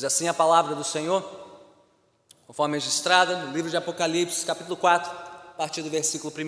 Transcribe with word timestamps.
Diz 0.00 0.04
assim 0.06 0.28
a 0.28 0.32
palavra 0.32 0.74
do 0.74 0.82
Senhor, 0.82 1.22
conforme 2.46 2.78
registrada 2.78 3.36
no 3.36 3.52
livro 3.52 3.70
de 3.70 3.76
Apocalipse, 3.76 4.46
capítulo 4.46 4.74
4, 4.74 5.10
a 5.10 5.52
partir 5.58 5.82
do 5.82 5.90
versículo 5.90 6.32
1. 6.32 6.40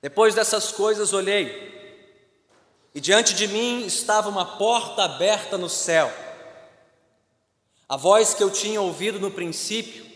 Depois 0.00 0.36
dessas 0.36 0.70
coisas 0.70 1.12
olhei, 1.12 2.06
e 2.94 3.00
diante 3.00 3.34
de 3.34 3.48
mim 3.48 3.84
estava 3.84 4.28
uma 4.28 4.56
porta 4.56 5.02
aberta 5.02 5.58
no 5.58 5.68
céu. 5.68 6.08
A 7.88 7.96
voz 7.96 8.32
que 8.32 8.44
eu 8.44 8.48
tinha 8.48 8.80
ouvido 8.80 9.18
no 9.18 9.32
princípio, 9.32 10.06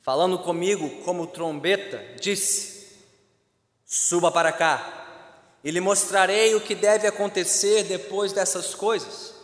falando 0.00 0.38
comigo 0.38 1.02
como 1.04 1.26
trombeta, 1.26 2.02
disse: 2.18 2.96
Suba 3.84 4.32
para 4.32 4.50
cá, 4.50 5.58
e 5.62 5.70
lhe 5.70 5.78
mostrarei 5.78 6.54
o 6.54 6.60
que 6.62 6.74
deve 6.74 7.06
acontecer 7.06 7.84
depois 7.84 8.32
dessas 8.32 8.74
coisas. 8.74 9.36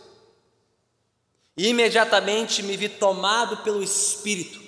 E 1.57 1.69
imediatamente 1.69 2.61
me 2.61 2.75
vi 2.75 2.89
tomado 2.89 3.57
pelo 3.57 3.81
Espírito, 3.81 4.61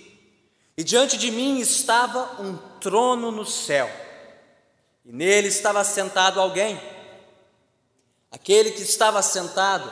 e 0.78 0.84
diante 0.84 1.18
de 1.18 1.32
mim 1.32 1.60
estava 1.60 2.42
um 2.42 2.56
trono 2.80 3.32
no 3.32 3.46
céu 3.46 3.90
e 5.08 5.12
nele 5.12 5.48
estava 5.48 5.84
sentado 5.86 6.40
alguém. 6.40 6.80
Aquele 8.30 8.72
que 8.72 8.82
estava 8.82 9.22
sentado 9.22 9.90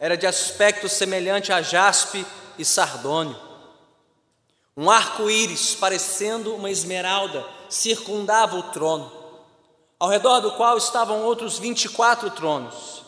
era 0.00 0.16
de 0.16 0.26
aspecto 0.26 0.88
semelhante 0.88 1.52
a 1.52 1.60
jaspe 1.60 2.26
e 2.58 2.64
sardônio. 2.64 3.38
Um 4.74 4.90
arco-íris, 4.90 5.74
parecendo 5.74 6.54
uma 6.54 6.70
esmeralda, 6.70 7.46
circundava 7.68 8.56
o 8.56 8.62
trono, 8.64 9.12
ao 10.00 10.08
redor 10.08 10.40
do 10.40 10.52
qual 10.52 10.78
estavam 10.78 11.22
outros 11.22 11.58
vinte 11.58 11.84
e 11.84 11.88
quatro 11.90 12.30
tronos, 12.30 13.03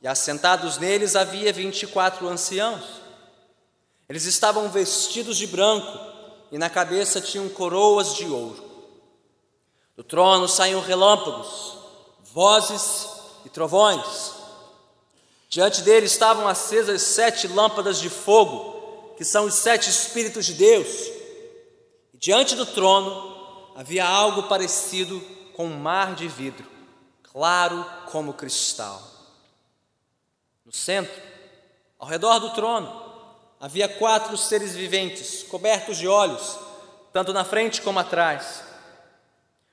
e 0.00 0.08
assentados 0.08 0.78
neles 0.78 1.16
havia 1.16 1.52
vinte 1.52 1.82
e 1.82 1.86
quatro 1.86 2.28
anciãos. 2.28 2.84
Eles 4.08 4.24
estavam 4.24 4.68
vestidos 4.68 5.36
de 5.36 5.46
branco, 5.46 5.98
e 6.50 6.56
na 6.56 6.70
cabeça 6.70 7.20
tinham 7.20 7.48
coroas 7.48 8.14
de 8.14 8.24
ouro. 8.24 8.64
Do 9.96 10.02
trono 10.02 10.48
saíam 10.48 10.80
relâmpagos, 10.80 11.76
vozes 12.32 13.06
e 13.44 13.48
trovões. 13.48 14.32
Diante 15.50 15.82
dele 15.82 16.06
estavam 16.06 16.46
acesas 16.46 17.02
sete 17.02 17.48
lâmpadas 17.48 17.98
de 17.98 18.08
fogo, 18.08 19.14
que 19.16 19.24
são 19.24 19.44
os 19.44 19.54
sete 19.54 19.90
Espíritos 19.90 20.46
de 20.46 20.54
Deus. 20.54 20.88
E 22.14 22.18
diante 22.18 22.54
do 22.54 22.64
trono 22.64 23.72
havia 23.74 24.06
algo 24.06 24.44
parecido 24.44 25.20
com 25.54 25.66
um 25.66 25.76
mar 25.76 26.14
de 26.14 26.28
vidro, 26.28 26.66
claro 27.24 27.84
como 28.10 28.32
cristal. 28.32 29.17
No 30.68 30.74
centro, 30.74 31.22
ao 31.98 32.06
redor 32.06 32.40
do 32.40 32.50
trono, 32.50 33.02
havia 33.58 33.88
quatro 33.88 34.36
seres 34.36 34.74
viventes, 34.74 35.42
cobertos 35.44 35.96
de 35.96 36.06
olhos, 36.06 36.58
tanto 37.10 37.32
na 37.32 37.42
frente 37.42 37.80
como 37.80 37.98
atrás. 37.98 38.62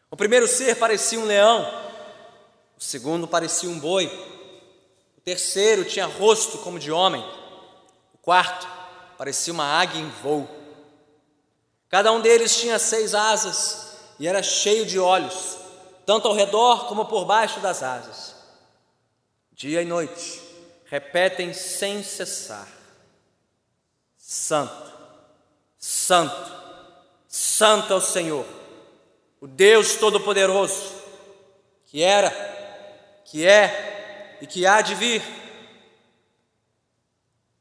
O 0.10 0.16
primeiro 0.16 0.48
ser 0.48 0.78
parecia 0.78 1.20
um 1.20 1.26
leão, 1.26 1.70
o 2.78 2.82
segundo 2.82 3.28
parecia 3.28 3.70
um 3.70 3.78
boi, 3.78 4.06
o 5.18 5.20
terceiro 5.20 5.84
tinha 5.84 6.06
rosto 6.06 6.60
como 6.60 6.80
de 6.80 6.94
homem, 6.94 7.22
o 8.14 8.18
quarto 8.20 8.66
parecia 9.18 9.52
uma 9.52 9.66
águia 9.66 10.00
em 10.00 10.10
voo. 10.24 10.48
Cada 11.90 12.10
um 12.14 12.22
deles 12.22 12.58
tinha 12.58 12.80
seis 12.80 13.14
asas 13.14 13.98
e 14.18 14.30
era 14.30 14.42
cheio 14.42 14.86
de 14.86 14.98
olhos, 14.98 15.58
tanto 16.06 16.30
ao 16.30 16.34
redor 16.34 16.88
como 16.88 17.04
por 17.04 17.26
baixo 17.26 17.60
das 17.60 17.84
asas. 17.84 18.34
Dia 19.52 19.82
e 19.82 19.86
noite 19.86 20.45
repetem 20.86 21.54
sem 21.54 22.04
cessar: 22.04 22.68
Santo, 24.18 24.94
Santo, 25.78 26.52
Santo 27.28 27.94
é 27.94 27.96
o 27.96 28.02
Senhor 28.02 28.46
o 29.46 29.48
Deus 29.48 29.96
Todo-Poderoso, 29.98 30.92
que 31.86 32.02
era, 32.02 32.32
que 33.26 33.46
é 33.46 34.38
e 34.42 34.48
que 34.48 34.66
há 34.66 34.82
de 34.82 34.96
vir. 34.96 35.22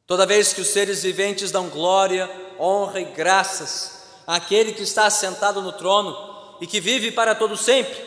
Toda 0.06 0.24
vez 0.24 0.54
que 0.54 0.62
os 0.62 0.68
seres 0.68 1.02
viventes 1.02 1.50
dão 1.50 1.68
glória, 1.68 2.30
honra 2.58 3.00
e 3.00 3.04
graças 3.04 4.02
àquele 4.26 4.72
que 4.72 4.82
está 4.82 5.10
sentado 5.10 5.60
no 5.60 5.72
trono 5.72 6.56
e 6.58 6.66
que 6.66 6.80
vive 6.80 7.10
para 7.10 7.34
todo 7.34 7.54
sempre, 7.54 8.02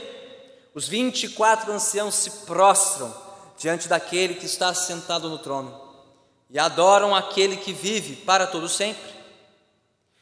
os 0.73 0.87
vinte 0.87 1.25
e 1.25 1.29
quatro 1.29 1.71
anciãos 1.71 2.15
se 2.15 2.31
prostram 2.47 3.26
diante 3.57 3.87
daquele 3.87 4.35
que 4.35 4.45
está 4.45 4.73
sentado 4.73 5.29
no 5.29 5.39
trono 5.39 5.87
e 6.49 6.57
adoram 6.57 7.13
aquele 7.15 7.57
que 7.57 7.73
vive 7.73 8.15
para 8.17 8.47
todo 8.47 8.69
sempre. 8.69 9.17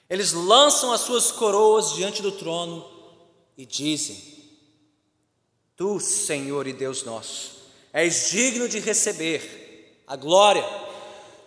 Eles 0.09 0.31
lançam 0.31 0.91
as 0.91 1.01
suas 1.01 1.31
coroas 1.31 1.93
diante 1.93 2.21
do 2.21 2.31
trono 2.31 2.89
e 3.57 3.65
dizem: 3.65 4.21
Tu, 5.75 5.99
Senhor 5.99 6.67
e 6.67 6.73
Deus 6.73 7.03
nosso, 7.03 7.57
és 7.91 8.29
digno 8.29 8.69
de 8.69 8.79
receber 8.79 10.03
a 10.07 10.15
glória, 10.15 10.63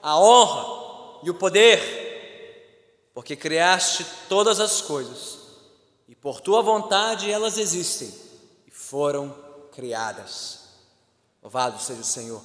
a 0.02 0.18
honra 0.18 1.20
e 1.22 1.30
o 1.30 1.34
poder, 1.34 3.10
porque 3.14 3.34
criaste 3.36 4.04
todas 4.28 4.60
as 4.60 4.80
coisas 4.80 5.38
e 6.08 6.14
por 6.14 6.40
tua 6.40 6.62
vontade 6.62 7.30
elas 7.30 7.58
existem 7.58 8.12
e 8.66 8.70
foram 8.70 9.34
criadas. 9.72 10.67
Louvado 11.48 11.80
seja 11.80 12.02
o 12.02 12.04
Senhor 12.04 12.42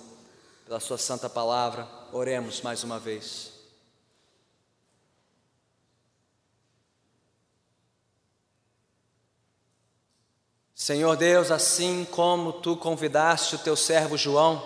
pela 0.66 0.80
Sua 0.80 0.98
santa 0.98 1.30
palavra. 1.30 1.86
Oremos 2.14 2.62
mais 2.62 2.86
uma 2.86 2.98
vez. 2.98 3.52
Senhor 10.74 11.18
Deus, 11.18 11.52
assim 11.52 12.06
como 12.06 12.54
tu 12.54 12.78
convidaste 12.78 13.56
o 13.56 13.60
teu 13.60 13.76
servo 13.76 14.18
João, 14.18 14.66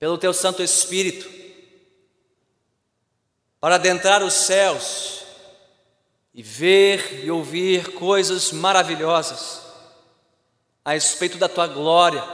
pelo 0.00 0.18
teu 0.18 0.34
Santo 0.34 0.60
Espírito, 0.60 1.30
para 3.60 3.76
adentrar 3.76 4.24
os 4.24 4.34
céus 4.34 5.22
e 6.34 6.42
ver 6.42 7.24
e 7.24 7.30
ouvir 7.30 7.94
coisas 7.94 8.50
maravilhosas 8.50 9.67
a 10.88 10.92
respeito 10.92 11.36
da 11.36 11.50
tua 11.50 11.66
glória, 11.66 12.24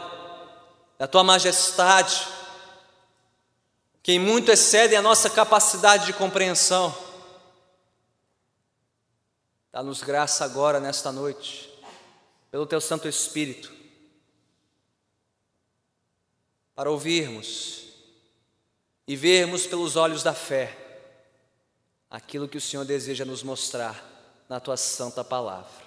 da 0.97 1.09
tua 1.09 1.25
majestade, 1.25 2.25
que 4.01 4.13
em 4.13 4.19
muito 4.21 4.53
excedem 4.53 4.97
a 4.97 5.03
nossa 5.03 5.29
capacidade 5.29 6.07
de 6.07 6.13
compreensão. 6.13 6.97
Dá-nos 9.73 10.05
graça 10.05 10.45
agora, 10.45 10.79
nesta 10.79 11.11
noite, 11.11 11.69
pelo 12.49 12.65
Teu 12.65 12.81
Santo 12.81 13.09
Espírito, 13.09 13.73
para 16.77 16.89
ouvirmos 16.89 17.89
e 19.05 19.17
vermos 19.17 19.67
pelos 19.67 19.97
olhos 19.97 20.23
da 20.23 20.33
fé 20.33 20.79
aquilo 22.09 22.47
que 22.47 22.59
o 22.59 22.61
Senhor 22.61 22.85
deseja 22.85 23.25
nos 23.25 23.43
mostrar 23.43 24.01
na 24.49 24.61
Tua 24.61 24.77
Santa 24.77 25.25
Palavra. 25.25 25.84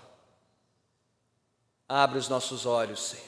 Abre 1.88 2.18
os 2.18 2.28
nossos 2.28 2.66
olhos, 2.66 3.02
Senhor, 3.02 3.24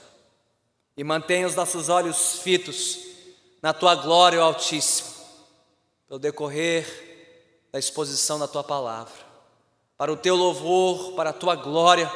e 0.97 1.03
mantenha 1.03 1.47
os 1.47 1.55
nossos 1.55 1.87
olhos 1.89 2.39
fitos 2.39 2.99
na 3.61 3.73
Tua 3.73 3.95
glória, 3.95 4.41
Altíssimo, 4.41 5.09
pelo 6.07 6.19
decorrer 6.19 7.67
da 7.71 7.79
exposição 7.79 8.37
da 8.37 8.47
Tua 8.47 8.63
Palavra 8.63 9.29
para 9.99 10.13
o 10.13 10.15
teu 10.15 10.33
louvor, 10.37 11.11
para 11.13 11.31
a 11.31 11.33
tua 11.33 11.57
glória, 11.57 12.09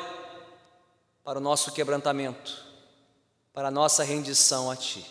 para 1.22 1.38
o 1.38 1.42
nosso 1.42 1.70
quebrantamento, 1.74 2.66
para 3.52 3.68
a 3.68 3.72
nossa 3.72 4.06
rendição 4.06 4.72
a 4.72 4.76
ti. 4.78 5.06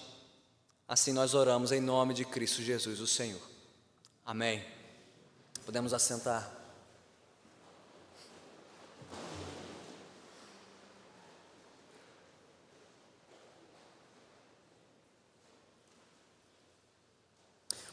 Assim 0.88 1.12
nós 1.12 1.34
oramos 1.34 1.70
em 1.70 1.82
nome 1.82 2.14
de 2.14 2.24
Cristo 2.24 2.62
Jesus, 2.62 2.98
o 2.98 3.06
Senhor. 3.06 3.42
Amém. 4.24 4.64
Podemos 5.66 5.92
assentar. 5.92 6.61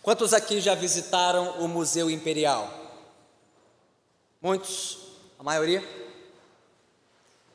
Quantos 0.01 0.33
aqui 0.33 0.61
já 0.61 0.75
visitaram 0.75 1.59
o 1.59 1.67
Museu 1.67 2.09
Imperial? 2.09 2.71
Muitos, 4.41 4.97
a 5.37 5.43
maioria, 5.43 5.83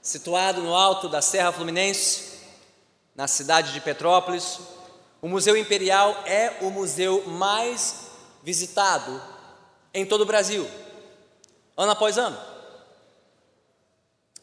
situado 0.02 0.61
no 0.61 0.75
alto 0.75 1.08
da 1.08 1.23
Serra 1.23 1.50
Fluminense, 1.50 2.38
na 3.14 3.26
cidade 3.26 3.73
de 3.73 3.81
Petrópolis, 3.81 4.58
o 5.23 5.29
Museu 5.29 5.56
Imperial 5.56 6.14
é 6.26 6.58
o 6.61 6.70
museu 6.70 7.26
mais 7.26 8.08
visitado 8.43 9.23
em 9.94 10.05
todo 10.05 10.20
o 10.20 10.26
Brasil, 10.26 10.69
ano 11.76 11.93
após 11.93 12.19
ano. 12.19 12.38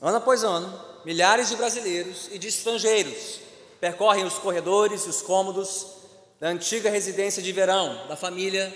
Ano 0.01 0.17
após 0.17 0.43
ano, 0.43 0.83
milhares 1.05 1.49
de 1.49 1.55
brasileiros 1.55 2.29
e 2.31 2.39
de 2.39 2.47
estrangeiros 2.47 3.39
percorrem 3.79 4.25
os 4.25 4.39
corredores 4.39 5.05
e 5.05 5.09
os 5.09 5.21
cômodos 5.21 6.00
da 6.41 6.47
antiga 6.47 6.89
residência 6.89 7.39
de 7.39 7.51
verão 7.51 8.07
da 8.07 8.15
família 8.15 8.75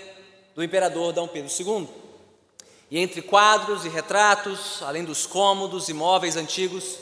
do 0.54 0.62
imperador 0.62 1.12
D. 1.12 1.20
Pedro 1.26 1.50
II. 1.52 1.88
E 2.88 2.96
entre 2.96 3.20
quadros 3.20 3.84
e 3.84 3.88
retratos, 3.88 4.80
além 4.82 5.04
dos 5.04 5.26
cômodos 5.26 5.88
e 5.88 5.92
móveis 5.92 6.36
antigos 6.36 6.96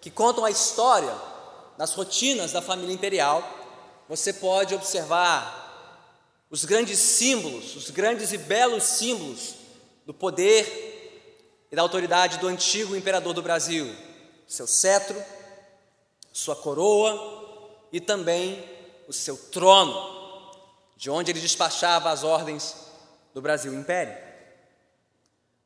que 0.00 0.12
contam 0.12 0.44
a 0.44 0.52
história 0.52 1.12
das 1.76 1.92
rotinas 1.94 2.52
da 2.52 2.62
família 2.62 2.94
imperial, 2.94 3.42
você 4.08 4.32
pode 4.32 4.72
observar 4.72 6.46
os 6.48 6.64
grandes 6.64 7.00
símbolos, 7.00 7.74
os 7.74 7.90
grandes 7.90 8.32
e 8.32 8.38
belos 8.38 8.84
símbolos 8.84 9.56
do 10.06 10.14
poder 10.14 11.66
e 11.72 11.74
da 11.74 11.82
autoridade 11.82 12.38
do 12.38 12.46
antigo 12.46 12.94
imperador 12.94 13.32
do 13.32 13.42
Brasil, 13.42 13.92
seu 14.46 14.68
cetro, 14.68 15.20
sua 16.32 16.54
coroa 16.54 17.88
e 17.92 18.00
também 18.00 18.73
o 19.06 19.12
seu 19.12 19.36
trono, 19.36 20.14
de 20.96 21.10
onde 21.10 21.30
ele 21.30 21.40
despachava 21.40 22.10
as 22.10 22.22
ordens 22.24 22.74
do 23.32 23.42
Brasil 23.42 23.74
Império. 23.74 24.16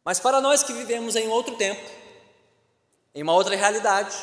Mas 0.05 0.19
para 0.19 0.41
nós 0.41 0.63
que 0.63 0.73
vivemos 0.73 1.17
em 1.17 1.29
outro 1.29 1.57
tempo, 1.57 1.83
em 3.15 3.23
uma 3.23 3.35
outra 3.35 3.55
realidade, 3.55 4.17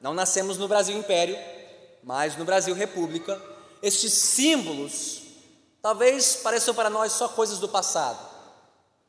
não 0.00 0.12
nascemos 0.12 0.58
no 0.58 0.66
Brasil 0.66 0.96
Império, 0.96 1.38
mas 2.02 2.36
no 2.36 2.44
Brasil 2.44 2.74
República, 2.74 3.40
estes 3.82 4.12
símbolos 4.12 5.22
talvez 5.80 6.36
pareçam 6.36 6.74
para 6.74 6.90
nós 6.90 7.12
só 7.12 7.28
coisas 7.28 7.58
do 7.58 7.68
passado, 7.68 8.18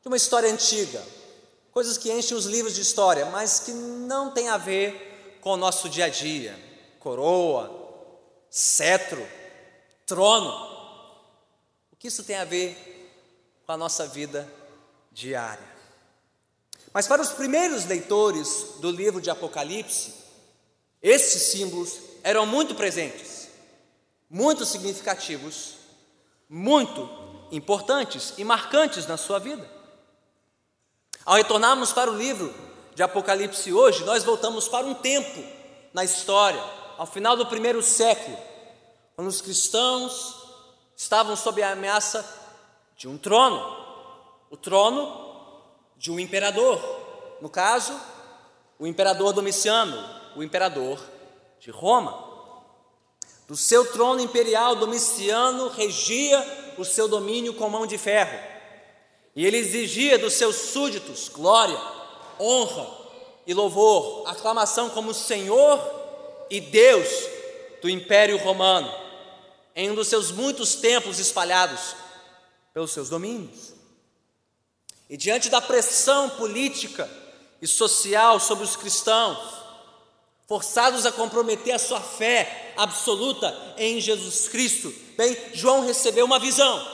de 0.01 0.07
uma 0.07 0.17
história 0.17 0.51
antiga, 0.51 1.01
coisas 1.71 1.97
que 1.97 2.11
enchem 2.11 2.37
os 2.37 2.45
livros 2.45 2.75
de 2.75 2.81
história, 2.81 3.25
mas 3.27 3.59
que 3.59 3.71
não 3.71 4.31
têm 4.31 4.49
a 4.49 4.57
ver 4.57 5.39
com 5.41 5.51
o 5.51 5.57
nosso 5.57 5.89
dia 5.89 6.05
a 6.05 6.09
dia. 6.09 6.57
Coroa, 6.99 7.82
cetro, 8.55 9.27
trono. 10.05 10.51
O 11.91 11.95
que 11.97 12.07
isso 12.07 12.23
tem 12.23 12.35
a 12.35 12.45
ver 12.45 12.77
com 13.65 13.71
a 13.71 13.77
nossa 13.77 14.05
vida 14.05 14.47
diária? 15.11 15.73
Mas 16.93 17.07
para 17.07 17.23
os 17.23 17.29
primeiros 17.29 17.85
leitores 17.85 18.75
do 18.79 18.91
livro 18.91 19.19
de 19.19 19.31
Apocalipse, 19.31 20.13
esses 21.01 21.51
símbolos 21.51 21.97
eram 22.21 22.45
muito 22.45 22.75
presentes, 22.75 23.49
muito 24.29 24.65
significativos, 24.65 25.73
muito 26.47 27.09
importantes 27.51 28.35
e 28.37 28.43
marcantes 28.43 29.07
na 29.07 29.17
sua 29.17 29.39
vida. 29.39 29.67
Ao 31.25 31.37
retornarmos 31.37 31.91
para 31.91 32.11
o 32.11 32.15
livro 32.15 32.53
de 32.93 33.01
Apocalipse 33.01 33.73
hoje, 33.73 34.03
nós 34.03 34.23
voltamos 34.23 34.67
para 34.67 34.85
um 34.85 34.93
tempo 34.93 35.43
na 35.91 36.03
história, 36.03 36.82
ao 36.97 37.05
final 37.05 37.35
do 37.35 37.45
primeiro 37.45 37.81
século, 37.81 38.37
quando 39.15 39.27
os 39.27 39.41
cristãos 39.41 40.35
estavam 40.95 41.35
sob 41.35 41.61
a 41.61 41.71
ameaça 41.71 42.25
de 42.95 43.07
um 43.07 43.17
trono, 43.17 43.61
o 44.49 44.57
trono 44.57 45.61
de 45.97 46.11
um 46.11 46.19
imperador, 46.19 46.79
no 47.41 47.49
caso, 47.49 47.99
o 48.79 48.87
imperador 48.87 49.33
Domiciano, 49.33 49.97
o 50.35 50.43
imperador 50.43 50.99
de 51.59 51.71
Roma. 51.71 52.31
Do 53.47 53.55
seu 53.55 53.91
trono 53.91 54.21
imperial, 54.21 54.75
Domiciano 54.75 55.69
regia 55.69 56.73
o 56.77 56.85
seu 56.85 57.07
domínio 57.07 57.53
com 57.53 57.69
mão 57.69 57.85
de 57.85 57.97
ferro, 57.97 58.37
e 59.35 59.45
ele 59.45 59.57
exigia 59.57 60.17
dos 60.17 60.33
seus 60.33 60.55
súditos 60.55 61.27
glória, 61.29 61.79
honra 62.39 62.87
e 63.45 63.53
louvor, 63.53 64.27
aclamação 64.27 64.89
como 64.89 65.13
Senhor 65.13 66.02
e 66.53 66.61
Deus 66.61 67.07
do 67.81 67.89
Império 67.89 68.37
Romano, 68.37 68.93
em 69.75 69.89
um 69.89 69.95
dos 69.95 70.07
seus 70.07 70.29
muitos 70.29 70.75
templos 70.75 71.17
espalhados 71.17 71.95
pelos 72.71 72.91
seus 72.91 73.09
domínios. 73.09 73.73
E 75.09 75.17
diante 75.17 75.49
da 75.49 75.59
pressão 75.59 76.29
política 76.29 77.09
e 77.59 77.65
social 77.65 78.39
sobre 78.39 78.63
os 78.63 78.75
cristãos, 78.75 79.39
forçados 80.47 81.07
a 81.07 81.11
comprometer 81.11 81.73
a 81.73 81.79
sua 81.79 81.99
fé 81.99 82.73
absoluta 82.77 83.51
em 83.75 83.99
Jesus 83.99 84.47
Cristo, 84.47 84.93
bem, 85.17 85.35
João 85.55 85.83
recebeu 85.83 86.23
uma 86.23 86.37
visão, 86.37 86.87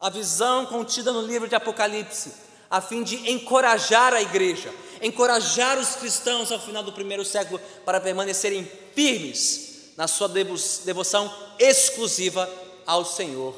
a 0.00 0.10
visão 0.10 0.66
contida 0.66 1.12
no 1.12 1.22
livro 1.22 1.46
de 1.46 1.54
Apocalipse, 1.54 2.34
a 2.68 2.80
fim 2.80 3.04
de 3.04 3.30
encorajar 3.30 4.12
a 4.12 4.20
igreja, 4.20 4.74
encorajar 5.02 5.78
os 5.78 5.96
cristãos 5.96 6.50
ao 6.50 6.60
final 6.60 6.82
do 6.82 6.92
primeiro 6.92 7.24
século 7.24 7.60
para 7.84 8.00
permanecerem 8.00 8.64
firmes 8.94 9.92
na 9.96 10.06
sua 10.06 10.28
devoção 10.28 11.32
exclusiva 11.58 12.48
ao 12.86 13.04
Senhor 13.04 13.54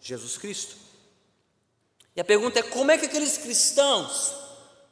Jesus 0.00 0.36
Cristo. 0.36 0.76
E 2.14 2.20
a 2.20 2.24
pergunta 2.24 2.58
é: 2.58 2.62
como 2.62 2.90
é 2.90 2.98
que 2.98 3.06
aqueles 3.06 3.38
cristãos 3.38 4.32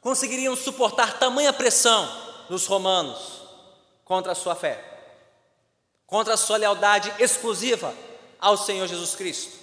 conseguiriam 0.01 0.55
suportar 0.55 1.19
tamanha 1.19 1.51
pressão 1.51 2.09
dos 2.49 2.65
romanos 2.65 3.41
contra 4.05 4.31
a 4.31 4.35
sua 4.35 4.55
fé, 4.55 4.83
contra 6.07 6.33
a 6.33 6.37
sua 6.37 6.57
lealdade 6.57 7.13
exclusiva 7.19 7.93
ao 8.39 8.57
Senhor 8.57 8.87
Jesus 8.87 9.15
Cristo? 9.15 9.58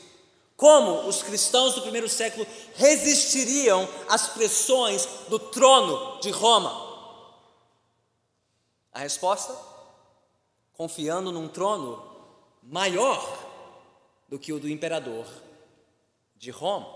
Como 0.56 1.06
os 1.06 1.23
cristãos 1.23 1.75
do 1.75 1.82
primeiro 1.82 2.08
século 2.08 2.47
resistiriam 2.75 3.87
às 4.08 4.29
pressões 4.29 5.06
do 5.29 5.38
trono 5.38 6.19
de 6.20 6.31
Roma? 6.31 6.87
A 8.91 9.00
resposta? 9.00 9.55
Confiando 10.73 11.31
num 11.31 11.49
trono 11.49 12.03
maior 12.62 13.47
do 14.29 14.38
que 14.38 14.53
o 14.53 14.58
do 14.58 14.69
imperador 14.69 15.26
de 16.35 16.50
Roma. 16.50 16.88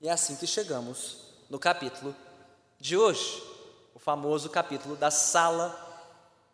E 0.00 0.08
é 0.08 0.12
assim 0.12 0.36
que 0.36 0.46
chegamos 0.46 1.18
no 1.50 1.58
capítulo 1.58 2.14
de 2.78 2.96
hoje, 2.96 3.42
o 3.94 3.98
famoso 3.98 4.50
capítulo 4.50 4.94
da 4.96 5.10
sala 5.10 5.80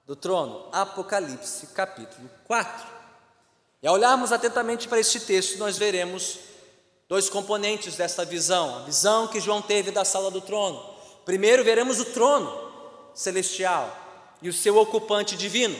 do 0.06 0.16
trono, 0.16 0.68
Apocalipse, 0.72 1.66
capítulo 1.68 2.30
4. 2.44 2.99
E 3.82 3.86
ao 3.86 3.94
olharmos 3.94 4.32
atentamente 4.32 4.88
para 4.88 5.00
este 5.00 5.20
texto, 5.20 5.58
nós 5.58 5.78
veremos 5.78 6.38
dois 7.08 7.30
componentes 7.30 7.96
dessa 7.96 8.24
visão, 8.24 8.78
a 8.78 8.82
visão 8.82 9.26
que 9.26 9.40
João 9.40 9.62
teve 9.62 9.90
da 9.90 10.04
sala 10.04 10.30
do 10.30 10.40
trono. 10.40 10.84
Primeiro, 11.24 11.64
veremos 11.64 11.98
o 11.98 12.04
trono 12.04 12.70
celestial 13.14 13.96
e 14.42 14.48
o 14.48 14.52
seu 14.52 14.76
ocupante 14.76 15.36
divino. 15.36 15.76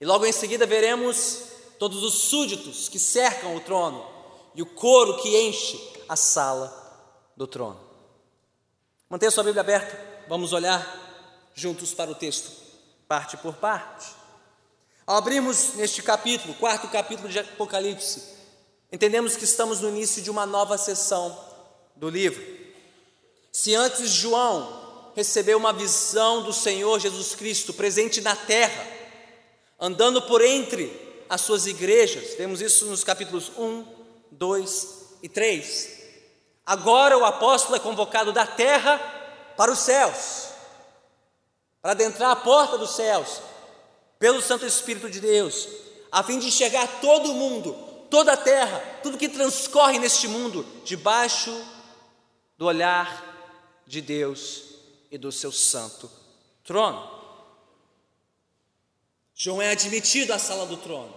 E 0.00 0.06
logo 0.06 0.24
em 0.24 0.32
seguida, 0.32 0.66
veremos 0.66 1.42
todos 1.78 2.02
os 2.02 2.14
súditos 2.14 2.88
que 2.88 2.98
cercam 2.98 3.56
o 3.56 3.60
trono 3.60 4.06
e 4.54 4.62
o 4.62 4.66
coro 4.66 5.20
que 5.20 5.36
enche 5.36 5.80
a 6.08 6.16
sala 6.16 6.72
do 7.36 7.46
trono. 7.46 7.80
Mantenha 9.08 9.30
sua 9.30 9.44
Bíblia 9.44 9.60
aberta, 9.60 10.24
vamos 10.28 10.52
olhar 10.52 11.00
juntos 11.54 11.92
para 11.92 12.10
o 12.10 12.14
texto, 12.14 12.50
parte 13.06 13.36
por 13.36 13.54
parte. 13.56 14.21
Ao 15.12 15.18
abrirmos 15.18 15.74
neste 15.74 16.02
capítulo, 16.02 16.54
quarto 16.54 16.88
capítulo 16.88 17.28
de 17.28 17.38
Apocalipse, 17.38 18.22
entendemos 18.90 19.36
que 19.36 19.44
estamos 19.44 19.82
no 19.82 19.90
início 19.90 20.22
de 20.22 20.30
uma 20.30 20.46
nova 20.46 20.78
sessão 20.78 21.38
do 21.94 22.08
livro. 22.08 22.42
Se 23.52 23.74
antes 23.74 24.08
João 24.08 25.12
recebeu 25.14 25.58
uma 25.58 25.70
visão 25.70 26.42
do 26.42 26.50
Senhor 26.50 26.98
Jesus 26.98 27.34
Cristo 27.34 27.74
presente 27.74 28.22
na 28.22 28.34
terra, 28.34 28.86
andando 29.78 30.22
por 30.22 30.40
entre 30.40 30.90
as 31.28 31.42
suas 31.42 31.66
igrejas, 31.66 32.32
vemos 32.38 32.62
isso 32.62 32.86
nos 32.86 33.04
capítulos 33.04 33.52
1, 33.54 33.84
2 34.30 34.88
e 35.22 35.28
3. 35.28 35.90
Agora 36.64 37.18
o 37.18 37.26
apóstolo 37.26 37.76
é 37.76 37.80
convocado 37.80 38.32
da 38.32 38.46
terra 38.46 38.96
para 39.58 39.70
os 39.70 39.80
céus, 39.80 40.46
para 41.82 41.90
adentrar 41.90 42.30
a 42.30 42.36
porta 42.36 42.78
dos 42.78 42.96
céus, 42.96 43.51
pelo 44.22 44.40
Santo 44.40 44.64
Espírito 44.64 45.10
de 45.10 45.18
Deus, 45.18 45.66
a 46.12 46.22
fim 46.22 46.38
de 46.38 46.46
enxergar 46.46 47.00
todo 47.00 47.32
o 47.32 47.34
mundo, 47.34 47.72
toda 48.08 48.34
a 48.34 48.36
terra, 48.36 48.78
tudo 49.02 49.18
que 49.18 49.28
transcorre 49.28 49.98
neste 49.98 50.28
mundo, 50.28 50.64
debaixo 50.84 51.50
do 52.56 52.66
olhar 52.66 53.82
de 53.84 54.00
Deus 54.00 54.76
e 55.10 55.18
do 55.18 55.32
seu 55.32 55.50
santo 55.50 56.08
trono. 56.62 57.10
João 59.34 59.60
é 59.60 59.72
admitido 59.72 60.32
à 60.32 60.38
sala 60.38 60.66
do 60.66 60.76
trono. 60.76 61.12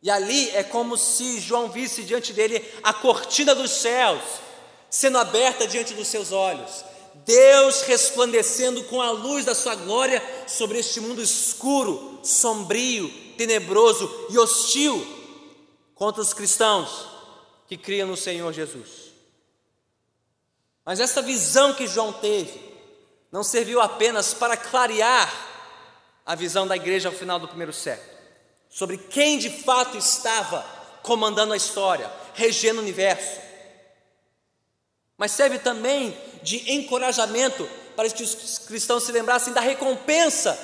E 0.00 0.08
ali 0.12 0.48
é 0.50 0.62
como 0.62 0.96
se 0.96 1.40
João 1.40 1.72
visse 1.72 2.04
diante 2.04 2.32
dele 2.32 2.64
a 2.84 2.92
cortina 2.94 3.52
dos 3.52 3.72
céus 3.72 4.22
sendo 4.88 5.18
aberta 5.18 5.66
diante 5.66 5.92
dos 5.94 6.06
seus 6.06 6.30
olhos. 6.30 6.84
Deus 7.30 7.82
resplandecendo 7.82 8.82
com 8.84 9.00
a 9.00 9.10
luz 9.10 9.44
da 9.44 9.54
sua 9.54 9.74
glória 9.74 10.22
sobre 10.46 10.78
este 10.78 11.00
mundo 11.00 11.22
escuro, 11.22 12.18
sombrio, 12.22 13.08
tenebroso 13.36 14.26
e 14.30 14.38
hostil 14.38 15.06
contra 15.94 16.20
os 16.20 16.32
cristãos 16.32 17.06
que 17.68 17.76
criam 17.76 18.08
no 18.08 18.16
Senhor 18.16 18.52
Jesus. 18.52 19.12
Mas 20.84 20.98
essa 20.98 21.22
visão 21.22 21.72
que 21.72 21.86
João 21.86 22.12
teve 22.12 22.60
não 23.30 23.44
serviu 23.44 23.80
apenas 23.80 24.34
para 24.34 24.56
clarear 24.56 25.32
a 26.26 26.34
visão 26.34 26.66
da 26.66 26.74
igreja 26.74 27.08
ao 27.08 27.14
final 27.14 27.38
do 27.38 27.46
primeiro 27.46 27.72
século 27.72 28.10
sobre 28.68 28.96
quem 28.96 29.36
de 29.38 29.50
fato 29.50 29.98
estava 29.98 30.64
comandando 31.02 31.52
a 31.52 31.56
história, 31.56 32.10
regendo 32.34 32.78
o 32.78 32.82
universo. 32.82 33.49
Mas 35.20 35.32
serve 35.32 35.58
também 35.58 36.16
de 36.42 36.72
encorajamento 36.72 37.68
para 37.94 38.08
que 38.08 38.22
os 38.22 38.58
cristãos 38.60 39.02
se 39.02 39.12
lembrassem 39.12 39.52
da 39.52 39.60
recompensa 39.60 40.58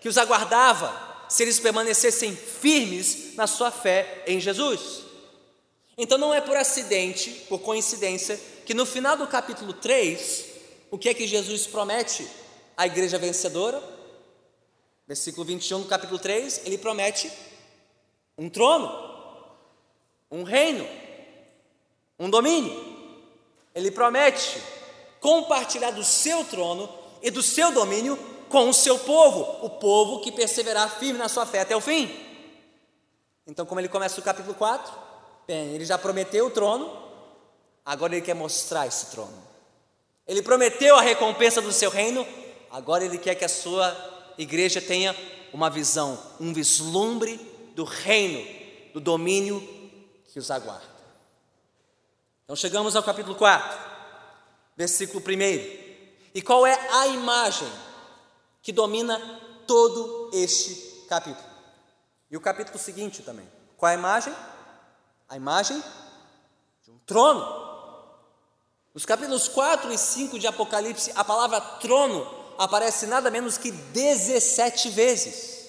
que 0.00 0.08
os 0.08 0.18
aguardava 0.18 0.92
se 1.28 1.44
eles 1.44 1.60
permanecessem 1.60 2.34
firmes 2.34 3.36
na 3.36 3.46
sua 3.46 3.70
fé 3.70 4.24
em 4.26 4.40
Jesus. 4.40 5.04
Então 5.96 6.18
não 6.18 6.34
é 6.34 6.40
por 6.40 6.56
acidente, 6.56 7.30
por 7.48 7.60
coincidência, 7.60 8.36
que 8.66 8.74
no 8.74 8.84
final 8.84 9.16
do 9.16 9.28
capítulo 9.28 9.72
3, 9.72 10.44
o 10.90 10.98
que 10.98 11.08
é 11.08 11.14
que 11.14 11.28
Jesus 11.28 11.68
promete 11.68 12.26
à 12.76 12.88
igreja 12.88 13.16
vencedora? 13.16 13.80
Versículo 15.06 15.46
21 15.46 15.82
do 15.82 15.86
capítulo 15.86 16.18
3, 16.18 16.62
ele 16.64 16.78
promete 16.78 17.30
um 18.36 18.50
trono, 18.50 18.90
um 20.32 20.42
reino, 20.42 20.84
um 22.18 22.28
domínio. 22.28 22.89
Ele 23.80 23.90
promete 23.90 24.60
compartilhar 25.20 25.90
do 25.90 26.04
seu 26.04 26.44
trono 26.44 26.88
e 27.22 27.30
do 27.30 27.42
seu 27.42 27.72
domínio 27.72 28.18
com 28.48 28.68
o 28.68 28.74
seu 28.74 28.98
povo, 28.98 29.64
o 29.64 29.70
povo 29.70 30.20
que 30.20 30.30
perseverar 30.30 30.98
firme 30.98 31.18
na 31.18 31.28
sua 31.28 31.46
fé 31.46 31.60
até 31.60 31.74
o 31.74 31.80
fim. 31.80 32.10
Então, 33.46 33.64
como 33.64 33.80
ele 33.80 33.88
começa 33.88 34.20
o 34.20 34.22
capítulo 34.22 34.54
4, 34.54 34.92
bem, 35.46 35.74
ele 35.74 35.84
já 35.84 35.96
prometeu 35.96 36.46
o 36.46 36.50
trono, 36.50 36.90
agora 37.84 38.14
ele 38.14 38.24
quer 38.24 38.34
mostrar 38.34 38.86
esse 38.86 39.06
trono. 39.06 39.50
Ele 40.26 40.42
prometeu 40.42 40.96
a 40.96 41.00
recompensa 41.00 41.62
do 41.62 41.72
seu 41.72 41.90
reino, 41.90 42.26
agora 42.70 43.04
ele 43.04 43.18
quer 43.18 43.34
que 43.34 43.44
a 43.44 43.48
sua 43.48 43.96
igreja 44.36 44.80
tenha 44.80 45.16
uma 45.52 45.70
visão, 45.70 46.18
um 46.38 46.52
vislumbre 46.52 47.38
do 47.74 47.84
reino, 47.84 48.46
do 48.92 49.00
domínio 49.00 49.60
que 50.32 50.38
os 50.38 50.50
aguarda. 50.50 50.89
Então 52.50 52.56
chegamos 52.56 52.96
ao 52.96 53.02
capítulo 53.04 53.36
4, 53.36 53.78
versículo 54.76 55.22
1. 55.24 55.30
E 56.34 56.42
qual 56.42 56.66
é 56.66 56.76
a 56.90 57.06
imagem 57.06 57.70
que 58.60 58.72
domina 58.72 59.20
todo 59.68 60.32
este 60.34 61.06
capítulo. 61.08 61.46
E 62.28 62.36
o 62.36 62.40
capítulo 62.40 62.76
seguinte 62.76 63.22
também. 63.22 63.48
Qual 63.76 63.88
é 63.88 63.94
a 63.94 63.98
imagem? 63.98 64.34
A 65.28 65.36
imagem 65.36 65.80
de 66.82 66.90
um 66.90 66.98
trono. 67.06 67.40
Nos 68.92 69.06
capítulos 69.06 69.46
4 69.46 69.92
e 69.92 69.96
5 69.96 70.36
de 70.36 70.48
Apocalipse, 70.48 71.12
a 71.14 71.22
palavra 71.22 71.60
trono 71.60 72.28
aparece 72.58 73.06
nada 73.06 73.30
menos 73.30 73.58
que 73.58 73.70
17 73.70 74.90
vezes. 74.90 75.68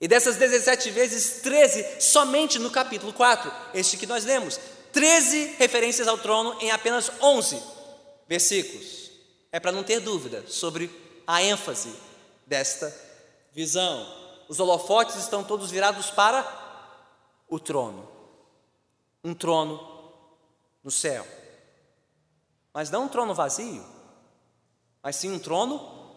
E 0.00 0.06
dessas 0.06 0.36
17 0.36 0.92
vezes, 0.92 1.42
13 1.42 2.00
somente 2.00 2.56
no 2.60 2.70
capítulo 2.70 3.12
4, 3.12 3.50
este 3.74 3.96
que 3.96 4.06
nós 4.06 4.24
lemos. 4.24 4.60
13 4.92 5.56
referências 5.58 6.08
ao 6.08 6.18
trono 6.18 6.56
em 6.60 6.70
apenas 6.70 7.10
11 7.20 7.62
versículos. 8.26 9.10
É 9.50 9.58
para 9.58 9.72
não 9.72 9.82
ter 9.82 10.00
dúvida 10.00 10.44
sobre 10.46 10.90
a 11.26 11.42
ênfase 11.42 11.94
desta 12.46 12.94
visão. 13.52 14.06
Os 14.48 14.60
holofotes 14.60 15.16
estão 15.16 15.42
todos 15.42 15.70
virados 15.70 16.10
para 16.10 16.46
o 17.48 17.58
trono. 17.58 18.08
Um 19.24 19.34
trono 19.34 20.12
no 20.82 20.90
céu. 20.90 21.26
Mas 22.72 22.90
não 22.90 23.04
um 23.04 23.08
trono 23.08 23.34
vazio, 23.34 23.84
mas 25.02 25.16
sim 25.16 25.32
um 25.32 25.38
trono 25.38 26.16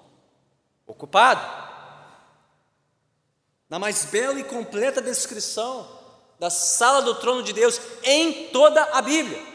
ocupado. 0.86 1.42
Na 3.70 3.80
mais 3.80 4.06
bela 4.06 4.40
e 4.40 4.44
completa 4.44 5.02
descrição 5.02 6.01
da 6.42 6.50
sala 6.50 7.04
do 7.04 7.14
trono 7.14 7.44
de 7.44 7.54
Deus 7.54 7.80
em 8.04 8.48
toda 8.48 8.82
a 8.86 9.00
Bíblia 9.00 9.52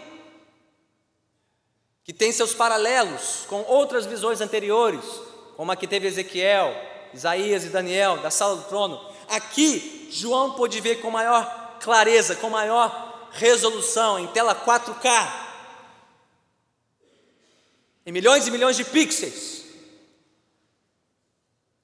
que 2.05 2.13
tem 2.13 2.31
seus 2.31 2.55
paralelos 2.55 3.45
com 3.49 3.63
outras 3.63 4.07
visões 4.07 4.41
anteriores, 4.41 5.05
como 5.57 5.73
a 5.73 5.77
que 5.77 5.89
teve 5.89 6.07
Ezequiel, 6.07 6.73
Isaías 7.13 7.65
e 7.65 7.71
Daniel, 7.71 8.19
da 8.19 8.31
sala 8.31 8.55
do 8.55 8.63
trono. 8.69 9.05
Aqui, 9.29 10.09
João 10.13 10.53
pôde 10.53 10.81
ver 10.81 11.01
com 11.01 11.11
maior 11.11 11.77
clareza, 11.81 12.37
com 12.37 12.49
maior 12.49 13.29
resolução, 13.33 14.21
em 14.21 14.29
tela 14.29 14.55
4K, 14.55 15.49
em 18.07 18.13
milhões 18.13 18.47
e 18.47 18.53
milhões 18.53 18.77
de 18.77 18.85
pixels, 18.85 19.65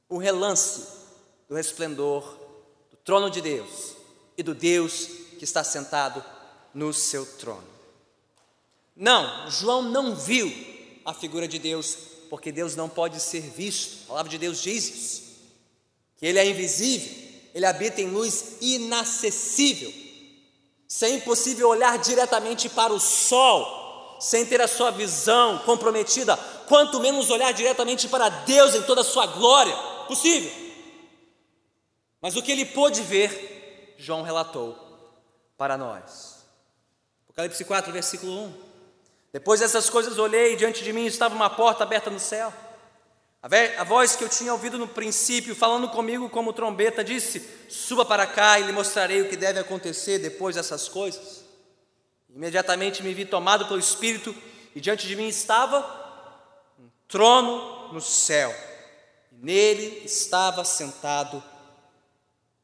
o 0.08 0.18
relance 0.18 0.86
do 1.48 1.56
resplendor 1.56 2.22
do 2.92 2.96
trono 2.98 3.28
de 3.28 3.40
Deus 3.40 4.01
e 4.36 4.42
do 4.42 4.54
Deus 4.54 5.06
que 5.38 5.44
está 5.44 5.62
sentado 5.64 6.24
no 6.74 6.92
seu 6.92 7.24
trono. 7.24 7.66
Não, 8.96 9.50
João 9.50 9.82
não 9.82 10.14
viu 10.14 10.52
a 11.04 11.12
figura 11.12 11.48
de 11.48 11.58
Deus, 11.58 11.96
porque 12.28 12.52
Deus 12.52 12.76
não 12.76 12.88
pode 12.88 13.20
ser 13.20 13.40
visto. 13.40 14.04
A 14.04 14.08
palavra 14.08 14.30
de 14.30 14.38
Deus 14.38 14.62
diz 14.62 14.88
isso, 14.88 15.22
que 16.16 16.26
Ele 16.26 16.38
é 16.38 16.48
invisível, 16.48 17.12
Ele 17.54 17.66
habita 17.66 18.00
em 18.00 18.10
luz 18.10 18.56
inacessível. 18.60 19.92
Se 20.86 21.06
é 21.06 21.10
impossível 21.10 21.68
olhar 21.68 21.98
diretamente 21.98 22.68
para 22.68 22.92
o 22.92 23.00
sol, 23.00 24.18
sem 24.20 24.46
ter 24.46 24.60
a 24.60 24.68
sua 24.68 24.90
visão 24.90 25.58
comprometida, 25.60 26.36
quanto 26.68 27.00
menos 27.00 27.30
olhar 27.30 27.52
diretamente 27.52 28.08
para 28.08 28.28
Deus 28.28 28.74
em 28.74 28.82
toda 28.82 29.00
a 29.00 29.04
sua 29.04 29.26
glória, 29.26 29.74
possível. 30.06 30.52
Mas 32.20 32.36
o 32.36 32.42
que 32.42 32.52
ele 32.52 32.64
pôde 32.64 33.02
ver, 33.02 33.61
João 34.02 34.22
relatou 34.22 34.76
para 35.56 35.78
nós. 35.78 36.44
Apocalipse 37.24 37.64
4, 37.64 37.92
versículo 37.92 38.46
1. 38.46 38.54
Depois 39.32 39.60
dessas 39.60 39.88
coisas 39.88 40.18
olhei 40.18 40.54
e 40.54 40.56
diante 40.56 40.82
de 40.82 40.92
mim 40.92 41.06
estava 41.06 41.34
uma 41.34 41.48
porta 41.48 41.84
aberta 41.84 42.10
no 42.10 42.18
céu. 42.18 42.52
A 43.78 43.84
voz 43.84 44.16
que 44.16 44.24
eu 44.24 44.28
tinha 44.28 44.52
ouvido 44.52 44.76
no 44.76 44.88
princípio, 44.88 45.54
falando 45.54 45.88
comigo 45.88 46.28
como 46.28 46.52
trombeta, 46.52 47.02
disse: 47.02 47.48
Suba 47.68 48.04
para 48.04 48.26
cá 48.26 48.58
e 48.58 48.64
lhe 48.64 48.72
mostrarei 48.72 49.22
o 49.22 49.28
que 49.28 49.36
deve 49.36 49.60
acontecer 49.60 50.18
depois 50.18 50.56
dessas 50.56 50.88
coisas. 50.88 51.44
Imediatamente 52.28 53.02
me 53.02 53.14
vi 53.14 53.24
tomado 53.24 53.66
pelo 53.66 53.78
Espírito 53.78 54.34
e 54.74 54.80
diante 54.80 55.06
de 55.06 55.14
mim 55.14 55.28
estava 55.28 55.78
um 56.78 56.88
trono 57.06 57.92
no 57.92 58.00
céu. 58.00 58.52
E 59.30 59.36
nele 59.36 60.02
estava 60.04 60.64
sentado 60.64 61.42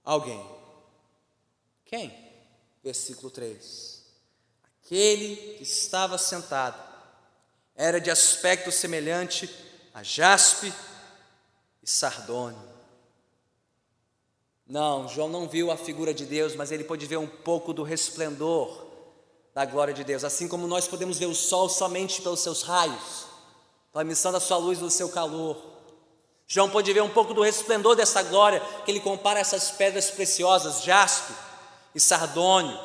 alguém. 0.04 0.57
Quem? 1.88 2.14
Versículo 2.84 3.30
3. 3.30 4.04
Aquele 4.84 5.54
que 5.56 5.62
estava 5.62 6.18
sentado 6.18 6.78
era 7.74 7.98
de 7.98 8.10
aspecto 8.10 8.70
semelhante 8.70 9.48
a 9.94 10.02
jaspe 10.02 10.72
e 11.82 11.88
sardônio. 11.88 12.68
Não, 14.66 15.08
João 15.08 15.30
não 15.30 15.48
viu 15.48 15.70
a 15.70 15.78
figura 15.78 16.12
de 16.12 16.26
Deus, 16.26 16.54
mas 16.54 16.70
ele 16.70 16.84
pôde 16.84 17.06
ver 17.06 17.16
um 17.16 17.26
pouco 17.26 17.72
do 17.72 17.82
resplendor 17.82 18.86
da 19.54 19.64
glória 19.64 19.94
de 19.94 20.04
Deus, 20.04 20.24
assim 20.24 20.46
como 20.46 20.66
nós 20.66 20.86
podemos 20.86 21.18
ver 21.18 21.26
o 21.26 21.34
sol 21.34 21.70
somente 21.70 22.20
pelos 22.20 22.40
seus 22.40 22.62
raios, 22.62 23.26
pela 23.90 24.04
emissão 24.04 24.30
da 24.30 24.40
sua 24.40 24.58
luz 24.58 24.78
e 24.78 24.82
do 24.82 24.90
seu 24.90 25.08
calor. 25.08 25.56
João 26.46 26.68
pôde 26.68 26.92
ver 26.92 27.02
um 27.02 27.08
pouco 27.08 27.32
do 27.32 27.42
resplendor 27.42 27.96
dessa 27.96 28.22
glória, 28.22 28.60
que 28.84 28.90
ele 28.90 29.00
compara 29.00 29.40
essas 29.40 29.70
pedras 29.70 30.10
preciosas, 30.10 30.82
jaspe 30.82 31.47
e 31.94 32.00
sardônio 32.00 32.78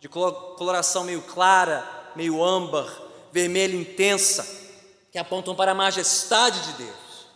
de 0.00 0.08
coloração 0.08 1.04
meio 1.04 1.22
clara, 1.22 1.82
meio 2.14 2.44
âmbar, 2.44 2.86
vermelha 3.32 3.74
intensa, 3.74 4.46
que 5.10 5.18
apontam 5.18 5.54
para 5.54 5.72
a 5.72 5.74
majestade 5.74 6.60
de 6.60 6.84
Deus. 6.84 7.28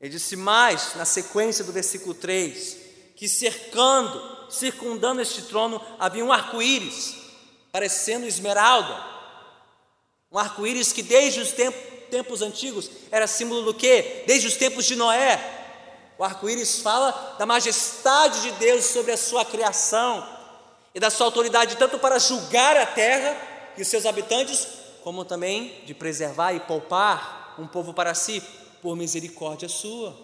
Ele 0.00 0.10
disse 0.10 0.34
mais, 0.34 0.96
na 0.96 1.04
sequência 1.04 1.64
do 1.64 1.72
versículo 1.72 2.14
3, 2.14 2.76
que 3.14 3.28
cercando, 3.28 4.50
circundando 4.50 5.20
este 5.20 5.42
trono, 5.42 5.80
havia 5.98 6.24
um 6.24 6.32
arco-íris, 6.32 7.14
parecendo 7.70 8.26
esmeralda. 8.26 9.00
Um 10.32 10.38
arco-íris 10.38 10.92
que 10.92 11.02
desde 11.02 11.40
os 11.40 11.52
tempos, 11.52 11.80
tempos 12.10 12.42
antigos 12.42 12.90
era 13.10 13.26
símbolo 13.26 13.62
do 13.62 13.72
quê? 13.72 14.24
Desde 14.26 14.48
os 14.48 14.56
tempos 14.56 14.84
de 14.84 14.96
Noé. 14.96 15.61
O 16.22 16.24
arco-íris 16.24 16.78
fala 16.78 17.34
da 17.36 17.44
majestade 17.44 18.42
de 18.42 18.52
Deus 18.52 18.84
sobre 18.84 19.10
a 19.10 19.16
sua 19.16 19.44
criação, 19.44 20.24
e 20.94 21.00
da 21.00 21.10
sua 21.10 21.26
autoridade 21.26 21.74
tanto 21.74 21.98
para 21.98 22.16
julgar 22.20 22.76
a 22.76 22.86
terra 22.86 23.36
e 23.76 23.82
os 23.82 23.88
seus 23.88 24.06
habitantes, 24.06 24.68
como 25.02 25.24
também 25.24 25.82
de 25.84 25.92
preservar 25.92 26.52
e 26.52 26.60
poupar 26.60 27.56
um 27.58 27.66
povo 27.66 27.92
para 27.92 28.14
si, 28.14 28.40
por 28.80 28.94
misericórdia 28.94 29.68
sua. 29.68 30.16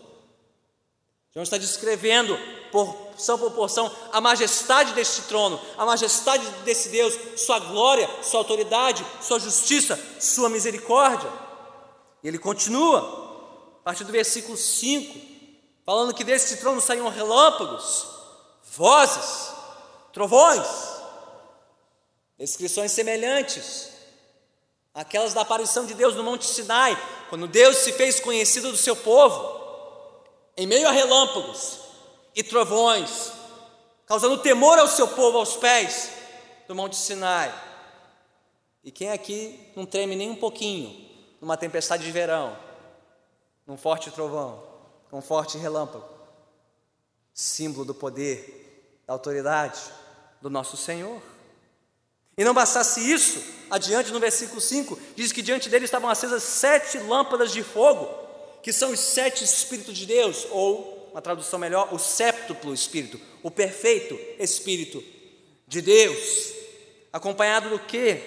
João 1.34 1.42
está 1.42 1.58
descrevendo, 1.58 2.38
porção 2.70 3.36
por 3.36 3.50
porção, 3.50 3.90
a 4.12 4.20
majestade 4.20 4.92
deste 4.92 5.22
trono, 5.22 5.60
a 5.76 5.84
majestade 5.84 6.48
desse 6.64 6.90
Deus, 6.90 7.12
sua 7.36 7.58
glória, 7.58 8.08
sua 8.22 8.38
autoridade, 8.38 9.04
sua 9.20 9.40
justiça, 9.40 9.98
sua 10.20 10.48
misericórdia. 10.48 11.28
E 12.22 12.28
ele 12.28 12.38
continua, 12.38 13.00
a 13.80 13.84
partir 13.86 14.04
do 14.04 14.12
versículo 14.12 14.56
5, 14.56 15.37
falando 15.88 16.12
que 16.12 16.22
deste 16.22 16.58
trono 16.58 16.82
saíam 16.82 17.08
relâmpagos, 17.08 18.06
vozes, 18.62 19.54
trovões, 20.12 20.68
descrições 22.36 22.92
semelhantes 22.92 23.88
àquelas 24.92 25.32
da 25.32 25.40
aparição 25.40 25.86
de 25.86 25.94
Deus 25.94 26.14
no 26.14 26.22
Monte 26.22 26.44
Sinai, 26.44 26.94
quando 27.30 27.48
Deus 27.48 27.78
se 27.78 27.94
fez 27.94 28.20
conhecido 28.20 28.70
do 28.70 28.76
seu 28.76 28.94
povo, 28.94 30.22
em 30.58 30.66
meio 30.66 30.86
a 30.86 30.90
relâmpagos 30.90 31.78
e 32.36 32.42
trovões, 32.42 33.32
causando 34.04 34.36
temor 34.42 34.78
ao 34.78 34.88
seu 34.88 35.08
povo 35.08 35.38
aos 35.38 35.56
pés 35.56 36.10
do 36.68 36.74
Monte 36.74 36.96
Sinai. 36.96 37.50
E 38.84 38.90
quem 38.90 39.10
aqui 39.10 39.72
não 39.74 39.86
treme 39.86 40.14
nem 40.14 40.28
um 40.28 40.36
pouquinho 40.36 41.08
numa 41.40 41.56
tempestade 41.56 42.04
de 42.04 42.12
verão, 42.12 42.54
num 43.66 43.78
forte 43.78 44.10
trovão, 44.10 44.67
num 45.12 45.20
forte 45.20 45.58
relâmpago? 45.58 46.04
Símbolo 47.32 47.84
do 47.84 47.94
poder, 47.94 49.02
da 49.06 49.12
autoridade 49.12 49.80
do 50.40 50.50
nosso 50.50 50.76
Senhor. 50.76 51.20
E 52.36 52.44
não 52.44 52.54
bastasse 52.54 53.00
isso, 53.00 53.42
adiante 53.70 54.12
no 54.12 54.20
versículo 54.20 54.60
5, 54.60 54.98
diz 55.16 55.32
que 55.32 55.42
diante 55.42 55.68
dele 55.68 55.86
estavam 55.86 56.08
acesas 56.08 56.42
sete 56.42 56.98
lâmpadas 56.98 57.52
de 57.52 57.62
fogo, 57.62 58.08
que 58.62 58.72
são 58.72 58.92
os 58.92 59.00
sete 59.00 59.42
Espíritos 59.42 59.96
de 59.96 60.06
Deus, 60.06 60.46
ou, 60.50 61.10
uma 61.10 61.22
tradução 61.22 61.58
melhor, 61.58 61.92
o 61.92 61.98
séptuplo 61.98 62.72
Espírito, 62.72 63.20
o 63.42 63.50
perfeito 63.50 64.16
Espírito 64.38 65.02
de 65.66 65.82
Deus. 65.82 66.52
Acompanhado 67.12 67.70
do 67.70 67.78
que? 67.80 68.22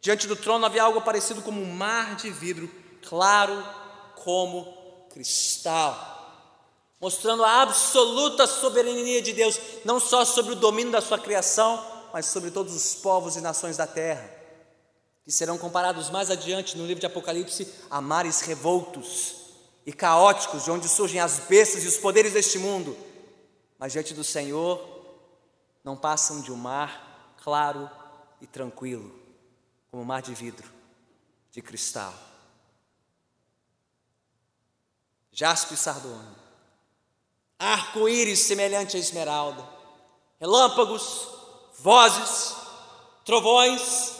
Diante 0.00 0.26
do 0.26 0.36
trono 0.36 0.66
havia 0.66 0.82
algo 0.82 1.00
parecido 1.00 1.40
como 1.40 1.62
um 1.62 1.72
mar 1.72 2.16
de 2.16 2.28
vidro, 2.28 2.68
claro 3.08 3.64
como 4.16 4.81
cristal, 5.12 6.10
mostrando 7.00 7.44
a 7.44 7.62
absoluta 7.62 8.46
soberania 8.46 9.20
de 9.20 9.32
Deus, 9.32 9.58
não 9.84 10.00
só 10.00 10.24
sobre 10.24 10.52
o 10.52 10.56
domínio 10.56 10.92
da 10.92 11.00
sua 11.00 11.18
criação, 11.18 11.84
mas 12.12 12.26
sobre 12.26 12.50
todos 12.50 12.74
os 12.74 12.94
povos 12.94 13.36
e 13.36 13.40
nações 13.40 13.76
da 13.76 13.86
terra, 13.86 14.28
que 15.24 15.32
serão 15.32 15.58
comparados 15.58 16.10
mais 16.10 16.30
adiante 16.30 16.76
no 16.76 16.86
livro 16.86 17.00
de 17.00 17.06
Apocalipse 17.06 17.72
a 17.90 18.00
mares 18.00 18.40
revoltos 18.40 19.34
e 19.86 19.92
caóticos, 19.92 20.64
de 20.64 20.70
onde 20.70 20.88
surgem 20.88 21.20
as 21.20 21.40
bestas 21.40 21.84
e 21.84 21.88
os 21.88 21.96
poderes 21.96 22.32
deste 22.32 22.58
mundo, 22.58 22.96
mas 23.78 23.92
diante 23.92 24.14
do 24.14 24.24
Senhor 24.24 24.80
não 25.84 25.96
passam 25.96 26.40
de 26.40 26.52
um 26.52 26.56
mar 26.56 27.34
claro 27.42 27.90
e 28.40 28.46
tranquilo 28.46 29.12
como 29.90 30.02
um 30.02 30.06
mar 30.06 30.22
de 30.22 30.34
vidro, 30.34 30.70
de 31.50 31.60
cristal. 31.60 32.31
Jaspe 35.32 35.72
e 35.72 35.76
sardônio, 35.78 36.36
arco-íris 37.58 38.40
semelhante 38.40 38.98
a 38.98 39.00
esmeralda, 39.00 39.66
relâmpagos, 40.38 41.26
vozes, 41.78 42.54
trovões, 43.24 44.12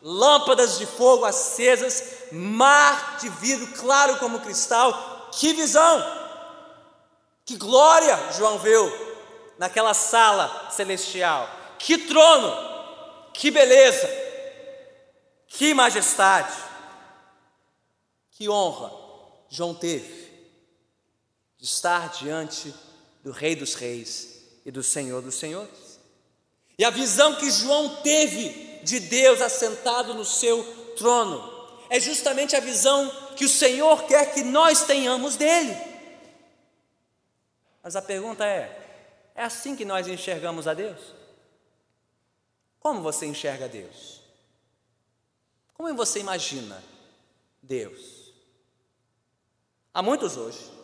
lâmpadas 0.00 0.78
de 0.78 0.86
fogo 0.86 1.24
acesas, 1.24 2.30
mar 2.30 3.18
de 3.18 3.28
vidro 3.28 3.66
claro 3.78 4.18
como 4.18 4.40
cristal. 4.40 5.28
Que 5.32 5.52
visão! 5.52 6.20
Que 7.44 7.56
glória 7.56 8.16
João 8.32 8.58
viu 8.60 8.92
naquela 9.58 9.92
sala 9.92 10.70
celestial. 10.70 11.48
Que 11.78 11.98
trono! 11.98 12.70
Que 13.32 13.50
beleza! 13.50 14.08
Que 15.48 15.74
majestade, 15.74 16.54
que 18.30 18.48
honra 18.48 18.92
João 19.48 19.74
teve 19.74 20.19
de 21.60 21.66
estar 21.66 22.08
diante 22.08 22.74
do 23.22 23.30
Rei 23.30 23.54
dos 23.54 23.74
Reis 23.74 24.40
e 24.64 24.70
do 24.70 24.82
Senhor 24.82 25.20
dos 25.20 25.34
Senhores. 25.34 26.00
E 26.78 26.84
a 26.84 26.90
visão 26.90 27.36
que 27.36 27.50
João 27.50 27.96
teve 27.96 28.80
de 28.82 28.98
Deus 28.98 29.42
assentado 29.42 30.14
no 30.14 30.24
seu 30.24 30.64
trono 30.96 31.78
é 31.90 32.00
justamente 32.00 32.56
a 32.56 32.60
visão 32.60 33.10
que 33.36 33.44
o 33.44 33.48
Senhor 33.48 34.04
quer 34.04 34.32
que 34.32 34.42
nós 34.42 34.84
tenhamos 34.84 35.36
dele. 35.36 35.76
Mas 37.82 37.94
a 37.94 38.00
pergunta 38.00 38.46
é: 38.46 39.30
é 39.34 39.42
assim 39.42 39.76
que 39.76 39.84
nós 39.84 40.08
enxergamos 40.08 40.66
a 40.66 40.72
Deus? 40.72 41.14
Como 42.78 43.02
você 43.02 43.26
enxerga 43.26 43.68
Deus? 43.68 44.22
Como 45.74 45.94
você 45.94 46.20
imagina 46.20 46.82
Deus? 47.62 48.32
Há 49.92 50.02
muitos 50.02 50.38
hoje 50.38 50.79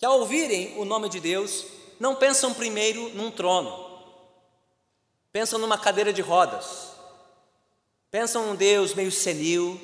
que, 0.00 0.06
ao 0.06 0.18
ouvirem 0.18 0.78
o 0.78 0.86
nome 0.86 1.10
de 1.10 1.20
Deus, 1.20 1.66
não 2.00 2.16
pensam 2.16 2.54
primeiro 2.54 3.10
num 3.10 3.30
trono, 3.30 3.70
pensam 5.30 5.58
numa 5.58 5.76
cadeira 5.76 6.10
de 6.10 6.22
rodas, 6.22 6.92
pensam 8.10 8.46
num 8.46 8.56
Deus 8.56 8.94
meio 8.94 9.12
senil, 9.12 9.78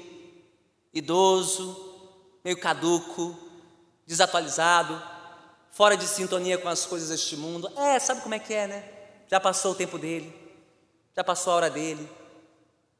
idoso, 0.94 1.94
meio 2.42 2.58
caduco, 2.58 3.38
desatualizado, 4.06 5.02
fora 5.70 5.94
de 5.98 6.08
sintonia 6.08 6.56
com 6.56 6.68
as 6.70 6.86
coisas 6.86 7.10
deste 7.10 7.36
mundo. 7.36 7.70
É, 7.76 7.98
sabe 7.98 8.22
como 8.22 8.34
é 8.34 8.38
que 8.38 8.54
é, 8.54 8.66
né? 8.66 8.88
Já 9.28 9.38
passou 9.38 9.72
o 9.72 9.74
tempo 9.74 9.98
dele, 9.98 10.34
já 11.14 11.22
passou 11.22 11.52
a 11.52 11.56
hora 11.56 11.70
dele 11.70 12.08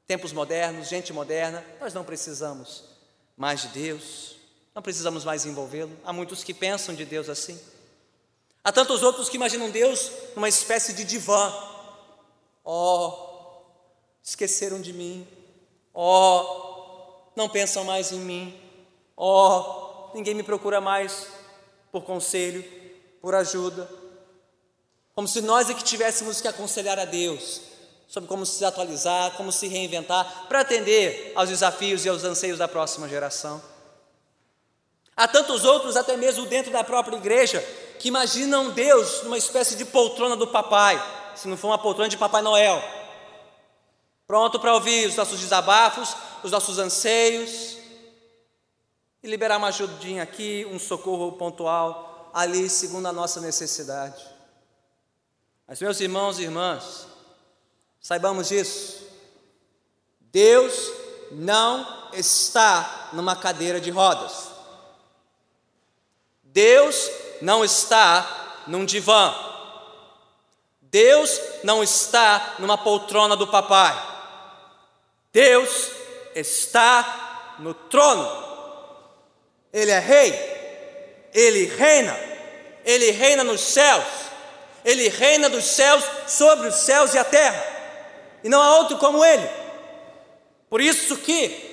tempos 0.07 0.35
modernos, 0.35 0.89
gente 0.89 1.15
moderna, 1.15 1.65
nós 1.81 1.95
não 1.95 2.05
precisamos 2.05 2.85
mais 3.37 3.63
de 3.63 3.69
Deus, 3.69 4.36
não 4.77 4.83
precisamos 4.83 5.25
mais 5.25 5.47
envolvê-lo. 5.47 5.91
Há 6.05 6.13
muitos 6.13 6.45
que 6.45 6.53
pensam 6.53 6.95
de 6.95 7.07
Deus 7.07 7.31
assim. 7.31 7.59
Há 8.63 8.71
tantos 8.71 9.03
outros 9.03 9.31
que 9.31 9.37
imaginam 9.37 9.71
Deus 9.71 10.13
numa 10.35 10.51
espécie 10.51 10.93
de 10.93 11.03
divã. 11.03 11.51
Oh, 12.63 13.11
esqueceram 14.23 14.79
de 14.79 14.93
mim. 14.93 15.27
Oh, 15.95 17.31
não 17.35 17.49
pensam 17.49 17.85
mais 17.85 18.13
em 18.13 18.19
mim. 18.19 18.55
Oh, 19.17 20.11
ninguém 20.13 20.35
me 20.35 20.43
procura 20.43 20.79
mais 20.79 21.27
por 21.91 22.03
conselho, 22.05 22.63
por 23.23 23.35
ajuda. 23.35 23.91
Como 25.15 25.27
se 25.27 25.41
nós 25.41 25.71
é 25.71 25.75
que 25.75 25.85
tivéssemos 25.85 26.43
que 26.43 26.49
aconselhar 26.49 26.99
a 26.99 27.07
Deus 27.07 27.63
sobre 28.07 28.29
como 28.29 28.45
se 28.45 28.63
atualizar, 28.63 29.39
como 29.39 29.51
se 29.51 29.69
reinventar, 29.69 30.49
para 30.49 30.61
atender 30.61 31.33
aos 31.35 31.49
desafios 31.49 32.05
e 32.05 32.11
aos 32.11 32.25
anseios 32.25 32.59
da 32.59 32.69
próxima 32.69 33.09
geração. 33.09 33.76
Há 35.17 35.27
tantos 35.27 35.65
outros, 35.65 35.97
até 35.97 36.17
mesmo 36.17 36.45
dentro 36.47 36.71
da 36.71 36.85
própria 36.85 37.17
igreja, 37.17 37.61
que 37.99 38.09
imaginam 38.09 38.71
Deus 38.71 39.23
numa 39.23 39.39
espécie 39.39 39.75
de 39.75 39.85
poltrona 39.85 40.37
do 40.37 40.47
papai, 40.47 41.03
se 41.35 41.49
não 41.49 41.57
for 41.57 41.69
uma 41.69 41.79
poltrona 41.79 42.09
de 42.09 42.17
Papai 42.17 42.43
Noel, 42.43 42.83
pronto 44.27 44.61
para 44.61 44.75
ouvir 44.75 45.07
os 45.09 45.17
nossos 45.17 45.41
desabafos, 45.41 46.15
os 46.43 46.51
nossos 46.51 46.79
anseios, 46.79 47.79
e 49.23 49.29
liberar 49.29 49.57
uma 49.57 49.69
ajudinha 49.69 50.23
aqui, 50.23 50.67
um 50.71 50.79
socorro 50.79 51.33
pontual 51.33 52.31
ali, 52.35 52.69
segundo 52.69 53.07
a 53.07 53.13
nossa 53.13 53.41
necessidade. 53.41 54.23
Mas, 55.67 55.81
meus 55.81 56.01
irmãos 56.01 56.39
e 56.39 56.43
irmãs, 56.43 57.07
Saibamos 58.07 58.51
disso. 58.51 59.05
Deus 60.21 60.93
não 61.33 62.09
está 62.13 63.09
numa 63.13 63.35
cadeira 63.35 63.81
de 63.81 63.91
rodas. 63.91 64.47
Deus 66.57 67.11
não 67.43 67.63
está 67.63 68.63
num 68.67 68.87
divã. 68.87 69.35
Deus 70.81 71.39
não 71.63 71.83
está 71.83 72.55
numa 72.59 72.79
poltrona 72.79 73.37
do 73.37 73.47
papai. 73.47 73.95
Deus 75.31 75.91
está 76.35 77.57
no 77.59 77.75
trono. 77.75 78.27
Ele 79.71 79.91
é 79.91 79.99
rei. 79.99 81.29
Ele 81.35 81.67
reina. 81.67 82.19
Ele 82.87 83.11
reina 83.11 83.45
nos 83.45 83.61
céus. 83.61 84.07
Ele 84.83 85.11
reina 85.11 85.51
dos 85.51 85.65
céus 85.67 86.05
sobre 86.27 86.69
os 86.69 86.77
céus 86.77 87.13
e 87.13 87.19
a 87.19 87.25
terra 87.25 87.77
e 88.47 88.49
não 88.49 88.63
há 88.63 88.79
outro 88.79 88.97
como 88.99 89.25
ele. 89.25 89.45
Por 90.71 90.81
isso 90.81 91.17
que 91.17 91.66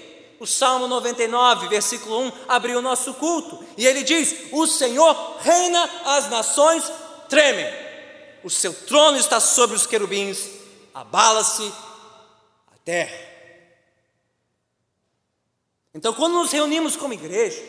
o 0.44 0.46
Salmo 0.46 0.90
99, 0.90 1.70
versículo 1.70 2.20
1, 2.20 2.32
abriu 2.50 2.80
o 2.80 2.82
nosso 2.82 3.14
culto, 3.14 3.66
e 3.78 3.88
ele 3.88 4.04
diz: 4.04 4.52
O 4.52 4.68
Senhor 4.68 5.38
reina, 5.40 5.90
as 6.04 6.30
nações 6.30 6.84
tremem, 7.30 7.66
o 8.44 8.50
seu 8.50 8.74
trono 8.74 9.18
está 9.18 9.40
sobre 9.40 9.74
os 9.74 9.88
querubins, 9.88 10.50
abala-se 10.94 11.66
a 12.74 12.78
terra. 12.84 13.18
Então, 15.94 16.14
quando 16.14 16.34
nos 16.34 16.52
reunimos 16.52 16.98
como 16.98 17.14
igreja, 17.14 17.64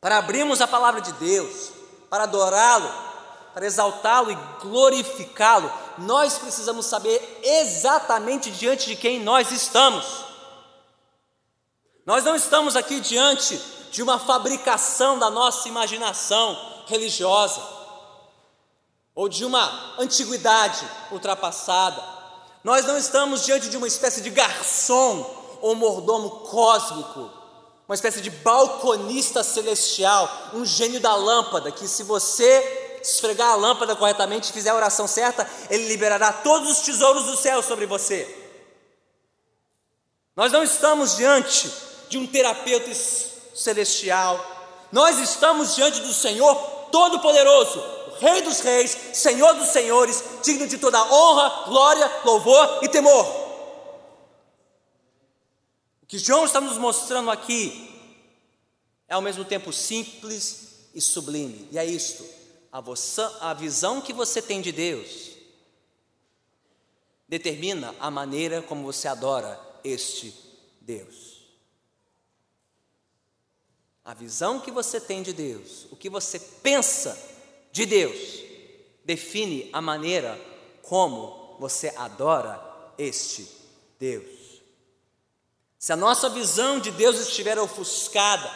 para 0.00 0.16
abrirmos 0.16 0.62
a 0.62 0.66
palavra 0.66 1.02
de 1.02 1.12
Deus, 1.12 1.72
para 2.08 2.22
adorá-lo, 2.22 2.90
para 3.52 3.66
exaltá-lo 3.66 4.32
e 4.32 4.38
glorificá-lo, 4.62 5.70
nós 5.98 6.38
precisamos 6.38 6.86
saber 6.86 7.40
exatamente 7.44 8.50
diante 8.50 8.86
de 8.86 8.96
quem 8.96 9.20
nós 9.20 9.50
estamos. 9.50 10.29
Nós 12.10 12.24
não 12.24 12.34
estamos 12.34 12.74
aqui 12.74 12.98
diante 12.98 13.56
de 13.92 14.02
uma 14.02 14.18
fabricação 14.18 15.16
da 15.16 15.30
nossa 15.30 15.68
imaginação 15.68 16.58
religiosa, 16.88 17.62
ou 19.14 19.28
de 19.28 19.44
uma 19.44 19.94
antiguidade 19.96 20.84
ultrapassada. 21.12 22.02
Nós 22.64 22.84
não 22.84 22.98
estamos 22.98 23.44
diante 23.44 23.68
de 23.68 23.76
uma 23.76 23.86
espécie 23.86 24.22
de 24.22 24.30
garçom 24.30 25.24
ou 25.60 25.76
mordomo 25.76 26.30
cósmico, 26.48 27.30
uma 27.86 27.94
espécie 27.94 28.20
de 28.20 28.30
balconista 28.30 29.44
celestial, 29.44 30.28
um 30.52 30.64
gênio 30.64 30.98
da 30.98 31.14
lâmpada, 31.14 31.70
que 31.70 31.86
se 31.86 32.02
você 32.02 32.98
esfregar 33.00 33.50
a 33.50 33.54
lâmpada 33.54 33.94
corretamente 33.94 34.50
e 34.50 34.52
fizer 34.52 34.70
a 34.70 34.74
oração 34.74 35.06
certa, 35.06 35.48
ele 35.70 35.86
liberará 35.86 36.32
todos 36.32 36.72
os 36.72 36.80
tesouros 36.80 37.26
do 37.26 37.36
céu 37.36 37.62
sobre 37.62 37.86
você. 37.86 38.36
Nós 40.34 40.50
não 40.50 40.64
estamos 40.64 41.14
diante 41.14 41.88
de 42.10 42.18
um 42.18 42.26
terapeuta 42.26 42.92
celestial, 43.54 44.44
nós 44.92 45.18
estamos 45.18 45.76
diante 45.76 46.00
do 46.00 46.12
Senhor 46.12 46.54
Todo-Poderoso, 46.90 47.82
Rei 48.18 48.42
dos 48.42 48.60
Reis, 48.60 48.90
Senhor 49.14 49.54
dos 49.54 49.68
Senhores, 49.68 50.22
digno 50.42 50.66
de 50.66 50.76
toda 50.76 51.02
honra, 51.10 51.64
glória, 51.66 52.10
louvor 52.24 52.80
e 52.82 52.88
temor. 52.88 53.24
O 56.02 56.06
que 56.06 56.18
João 56.18 56.44
está 56.44 56.60
nos 56.60 56.76
mostrando 56.76 57.30
aqui 57.30 57.88
é 59.08 59.14
ao 59.14 59.22
mesmo 59.22 59.44
tempo 59.44 59.72
simples 59.72 60.88
e 60.92 61.00
sublime, 61.00 61.68
e 61.70 61.78
é 61.78 61.84
isto: 61.84 62.26
a, 62.72 62.82
a 63.50 63.54
visão 63.54 64.00
que 64.00 64.12
você 64.12 64.42
tem 64.42 64.60
de 64.60 64.72
Deus 64.72 65.30
determina 67.28 67.94
a 68.00 68.10
maneira 68.10 68.60
como 68.60 68.82
você 68.82 69.06
adora 69.06 69.60
este 69.84 70.34
Deus. 70.80 71.29
A 74.04 74.14
visão 74.14 74.60
que 74.60 74.70
você 74.70 75.00
tem 75.00 75.22
de 75.22 75.32
Deus, 75.32 75.86
o 75.90 75.96
que 75.96 76.08
você 76.08 76.38
pensa 76.38 77.18
de 77.70 77.84
Deus, 77.84 78.42
define 79.04 79.68
a 79.72 79.80
maneira 79.80 80.40
como 80.82 81.56
você 81.58 81.92
adora 81.96 82.60
este 82.96 83.46
Deus. 83.98 84.62
Se 85.78 85.92
a 85.92 85.96
nossa 85.96 86.28
visão 86.28 86.78
de 86.78 86.90
Deus 86.90 87.18
estiver 87.18 87.58
ofuscada 87.58 88.50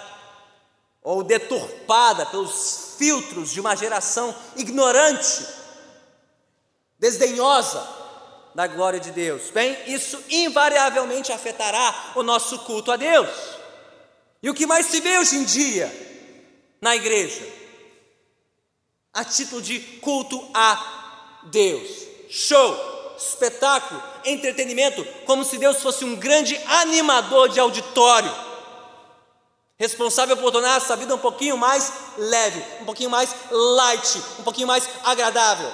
ou 1.02 1.22
deturpada 1.22 2.26
pelos 2.26 2.94
filtros 2.98 3.50
de 3.50 3.60
uma 3.60 3.76
geração 3.76 4.34
ignorante, 4.56 5.46
desdenhosa 6.98 7.86
da 8.54 8.66
glória 8.66 9.00
de 9.00 9.10
Deus, 9.10 9.50
bem, 9.50 9.76
isso 9.86 10.22
invariavelmente 10.30 11.32
afetará 11.32 12.12
o 12.14 12.22
nosso 12.22 12.58
culto 12.60 12.90
a 12.92 12.96
Deus. 12.96 13.63
E 14.44 14.50
o 14.50 14.52
que 14.52 14.66
mais 14.66 14.84
se 14.84 15.00
vê 15.00 15.18
hoje 15.18 15.36
em 15.36 15.44
dia 15.44 15.90
na 16.78 16.94
igreja? 16.94 17.50
A 19.10 19.24
título 19.24 19.62
de 19.62 19.80
culto 20.02 20.38
a 20.52 21.40
Deus. 21.44 21.88
Show, 22.28 23.16
espetáculo, 23.16 24.02
entretenimento, 24.22 25.02
como 25.24 25.46
se 25.46 25.56
Deus 25.56 25.80
fosse 25.80 26.04
um 26.04 26.16
grande 26.16 26.54
animador 26.66 27.48
de 27.48 27.58
auditório, 27.58 28.30
responsável 29.78 30.36
por 30.36 30.52
tornar 30.52 30.76
essa 30.76 30.94
vida 30.94 31.14
um 31.14 31.18
pouquinho 31.18 31.56
mais 31.56 31.90
leve, 32.18 32.82
um 32.82 32.84
pouquinho 32.84 33.08
mais 33.08 33.34
light, 33.50 34.18
um 34.40 34.42
pouquinho 34.42 34.66
mais 34.66 34.86
agradável. 35.04 35.72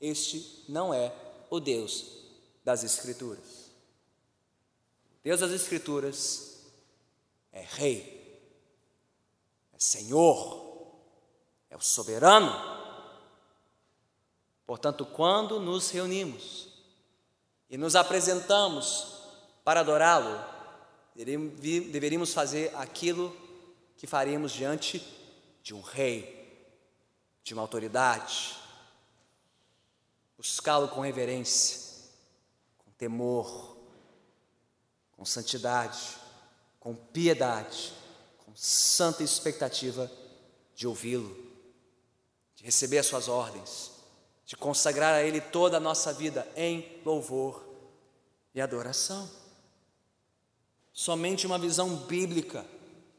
Este 0.00 0.64
não 0.68 0.92
é 0.92 1.12
o 1.48 1.60
Deus 1.60 2.06
das 2.64 2.82
Escrituras. 2.82 3.51
Deus 5.22 5.40
das 5.40 5.52
Escrituras 5.52 6.72
é 7.52 7.62
Rei, 7.62 8.40
é 9.72 9.78
Senhor, 9.78 10.96
é 11.70 11.76
o 11.76 11.80
soberano. 11.80 12.50
Portanto, 14.66 15.06
quando 15.06 15.60
nos 15.60 15.90
reunimos 15.90 16.68
e 17.70 17.76
nos 17.76 17.94
apresentamos 17.94 19.22
para 19.62 19.80
adorá-lo, 19.80 20.44
deveríamos 21.14 22.32
fazer 22.32 22.74
aquilo 22.74 23.36
que 23.96 24.06
faríamos 24.06 24.50
diante 24.52 25.00
de 25.62 25.72
um 25.72 25.80
rei, 25.80 26.42
de 27.44 27.54
uma 27.54 27.62
autoridade, 27.62 28.56
buscá-lo 30.36 30.88
com 30.88 31.00
reverência, 31.00 31.80
com 32.78 32.90
temor, 32.92 33.71
com 35.22 35.24
santidade, 35.24 36.16
com 36.80 36.96
piedade, 36.96 37.92
com 38.44 38.50
santa 38.56 39.22
expectativa 39.22 40.10
de 40.74 40.84
ouvi-lo, 40.84 41.32
de 42.56 42.64
receber 42.64 42.98
as 42.98 43.06
suas 43.06 43.28
ordens, 43.28 43.92
de 44.44 44.56
consagrar 44.56 45.14
a 45.14 45.22
Ele 45.22 45.40
toda 45.40 45.76
a 45.76 45.80
nossa 45.80 46.12
vida 46.12 46.44
em 46.56 47.00
louvor 47.04 47.64
e 48.52 48.60
adoração. 48.60 49.30
Somente 50.92 51.46
uma 51.46 51.56
visão 51.56 51.94
bíblica 51.94 52.66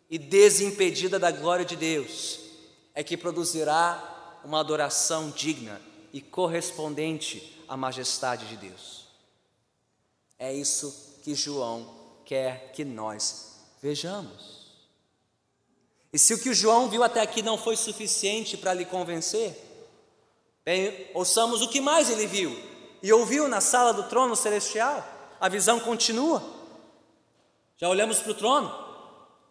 e 0.10 0.18
desimpedida 0.18 1.18
da 1.18 1.32
glória 1.32 1.64
de 1.64 1.78
Deus 1.78 2.38
é 2.94 3.02
que 3.02 3.16
produzirá 3.16 4.42
uma 4.44 4.60
adoração 4.60 5.32
digna 5.32 5.82
e 6.12 6.20
correspondente 6.20 7.64
à 7.66 7.78
majestade 7.78 8.46
de 8.50 8.58
Deus. 8.58 9.08
É 10.38 10.54
isso 10.54 11.13
que 11.24 11.34
João 11.34 11.88
quer 12.26 12.72
que 12.74 12.84
nós 12.84 13.54
vejamos. 13.82 14.68
E 16.12 16.20
se 16.20 16.34
o 16.34 16.40
que 16.40 16.54
João 16.54 16.90
viu 16.90 17.02
até 17.02 17.22
aqui 17.22 17.42
não 17.42 17.58
foi 17.58 17.76
suficiente 17.78 18.58
para 18.58 18.74
lhe 18.74 18.86
convencer, 18.86 19.58
bem, 20.64 21.10
ouçamos 21.14 21.62
o 21.62 21.70
que 21.70 21.80
mais 21.80 22.10
ele 22.10 22.28
viu 22.28 22.56
e 23.02 23.12
ouviu 23.12 23.48
na 23.48 23.62
sala 23.62 23.94
do 23.94 24.04
trono 24.04 24.36
celestial. 24.36 25.04
A 25.40 25.50
visão 25.50 25.80
continua. 25.80 26.44
Já 27.78 27.90
olhamos 27.90 28.20
para 28.20 28.32
o 28.32 28.36
trono, 28.36 28.84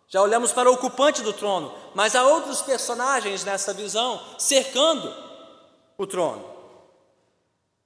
já 0.09 0.23
olhamos 0.23 0.53
para 0.53 0.71
o 0.71 0.75
ocupante 0.75 1.23
do 1.23 1.33
trono, 1.33 1.75
mas 1.95 2.15
há 2.15 2.23
outros 2.23 2.63
personagens 2.63 3.45
nessa 3.45 3.75
visão 3.75 4.23
cercando 4.39 5.13
o 5.99 6.07
trono. 6.07 6.45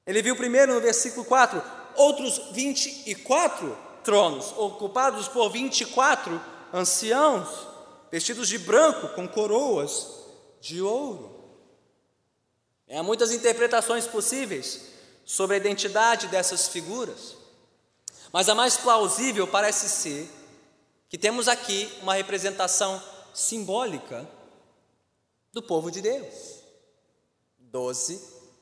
Ele 0.06 0.22
viu 0.22 0.36
primeiro 0.36 0.74
no 0.74 0.80
versículo 0.80 1.24
4 1.24 1.85
outros 1.96 2.38
24 2.52 3.76
tronos, 4.04 4.52
ocupados 4.56 5.28
por 5.28 5.50
24 5.50 6.40
anciãos, 6.72 7.66
vestidos 8.10 8.48
de 8.48 8.58
branco, 8.58 9.08
com 9.14 9.26
coroas 9.26 10.08
de 10.60 10.80
ouro. 10.80 11.34
Há 12.88 13.02
muitas 13.02 13.32
interpretações 13.32 14.06
possíveis 14.06 14.92
sobre 15.24 15.56
a 15.56 15.58
identidade 15.58 16.28
dessas 16.28 16.68
figuras, 16.68 17.36
mas 18.32 18.48
a 18.48 18.54
mais 18.54 18.76
plausível 18.76 19.46
parece 19.46 19.88
ser 19.88 20.30
que 21.08 21.18
temos 21.18 21.48
aqui 21.48 21.90
uma 22.02 22.14
representação 22.14 23.02
simbólica 23.34 24.28
do 25.52 25.62
povo 25.62 25.90
de 25.90 26.00
Deus. 26.00 26.60
Doze 27.58 28.20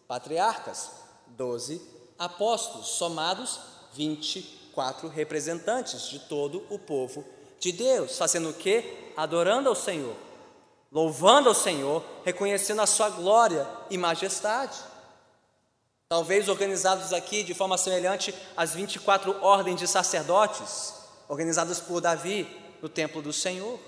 patriarcas, 0.08 0.90
doze 1.28 1.80
apóstolos, 2.18 2.88
somados 2.88 3.60
24 3.94 5.08
representantes 5.08 6.08
de 6.08 6.18
todo 6.20 6.64
o 6.70 6.78
povo 6.78 7.24
de 7.58 7.72
Deus, 7.72 8.18
fazendo 8.18 8.50
o 8.50 8.54
que? 8.54 9.12
Adorando 9.16 9.68
ao 9.68 9.74
Senhor, 9.74 10.16
louvando 10.90 11.48
ao 11.48 11.54
Senhor, 11.54 12.04
reconhecendo 12.24 12.80
a 12.80 12.86
sua 12.86 13.08
glória 13.08 13.66
e 13.88 13.96
majestade. 13.96 14.78
Talvez 16.08 16.48
organizados 16.48 17.12
aqui 17.12 17.42
de 17.42 17.54
forma 17.54 17.78
semelhante 17.78 18.34
às 18.56 18.74
24 18.74 19.42
ordens 19.42 19.80
de 19.80 19.88
sacerdotes, 19.88 20.94
organizadas 21.28 21.80
por 21.80 22.00
Davi 22.00 22.46
no 22.82 22.88
templo 22.88 23.22
do 23.22 23.32
Senhor. 23.32 23.80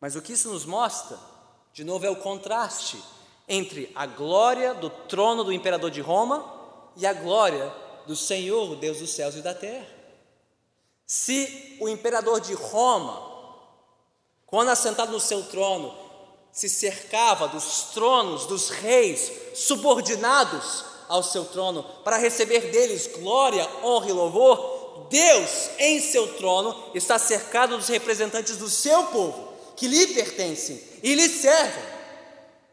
Mas 0.00 0.14
o 0.14 0.20
que 0.20 0.34
isso 0.34 0.50
nos 0.50 0.66
mostra, 0.66 1.18
de 1.72 1.82
novo, 1.82 2.04
é 2.04 2.10
o 2.10 2.16
contraste 2.16 3.02
entre 3.48 3.90
a 3.94 4.06
glória 4.06 4.74
do 4.74 4.88
trono 4.88 5.44
do 5.44 5.52
imperador 5.52 5.90
de 5.90 6.00
Roma 6.00 6.44
e 6.96 7.06
a 7.06 7.12
glória 7.12 7.72
do 8.06 8.16
Senhor, 8.16 8.76
Deus 8.76 8.98
dos 8.98 9.10
céus 9.10 9.34
e 9.34 9.42
da 9.42 9.54
terra. 9.54 9.86
Se 11.06 11.76
o 11.80 11.88
imperador 11.88 12.40
de 12.40 12.54
Roma, 12.54 13.32
quando 14.46 14.70
assentado 14.70 15.12
no 15.12 15.20
seu 15.20 15.42
trono, 15.44 15.94
se 16.50 16.68
cercava 16.68 17.48
dos 17.48 17.90
tronos 17.92 18.46
dos 18.46 18.70
reis 18.70 19.30
subordinados 19.54 20.84
ao 21.08 21.22
seu 21.22 21.44
trono 21.44 21.82
para 22.04 22.16
receber 22.16 22.70
deles 22.70 23.06
glória, 23.08 23.68
honra 23.82 24.08
e 24.08 24.12
louvor, 24.12 25.08
Deus 25.10 25.70
em 25.78 26.00
seu 26.00 26.34
trono 26.34 26.90
está 26.94 27.18
cercado 27.18 27.76
dos 27.76 27.88
representantes 27.88 28.56
do 28.56 28.70
seu 28.70 29.04
povo, 29.06 29.52
que 29.76 29.88
lhe 29.88 30.06
pertencem 30.14 30.80
e 31.02 31.14
lhe 31.14 31.28
servem 31.28 31.93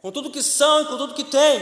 com 0.01 0.11
tudo 0.11 0.31
que 0.31 0.41
são 0.41 0.81
e 0.81 0.85
com 0.85 0.97
tudo 0.97 1.13
que 1.13 1.23
têm, 1.23 1.61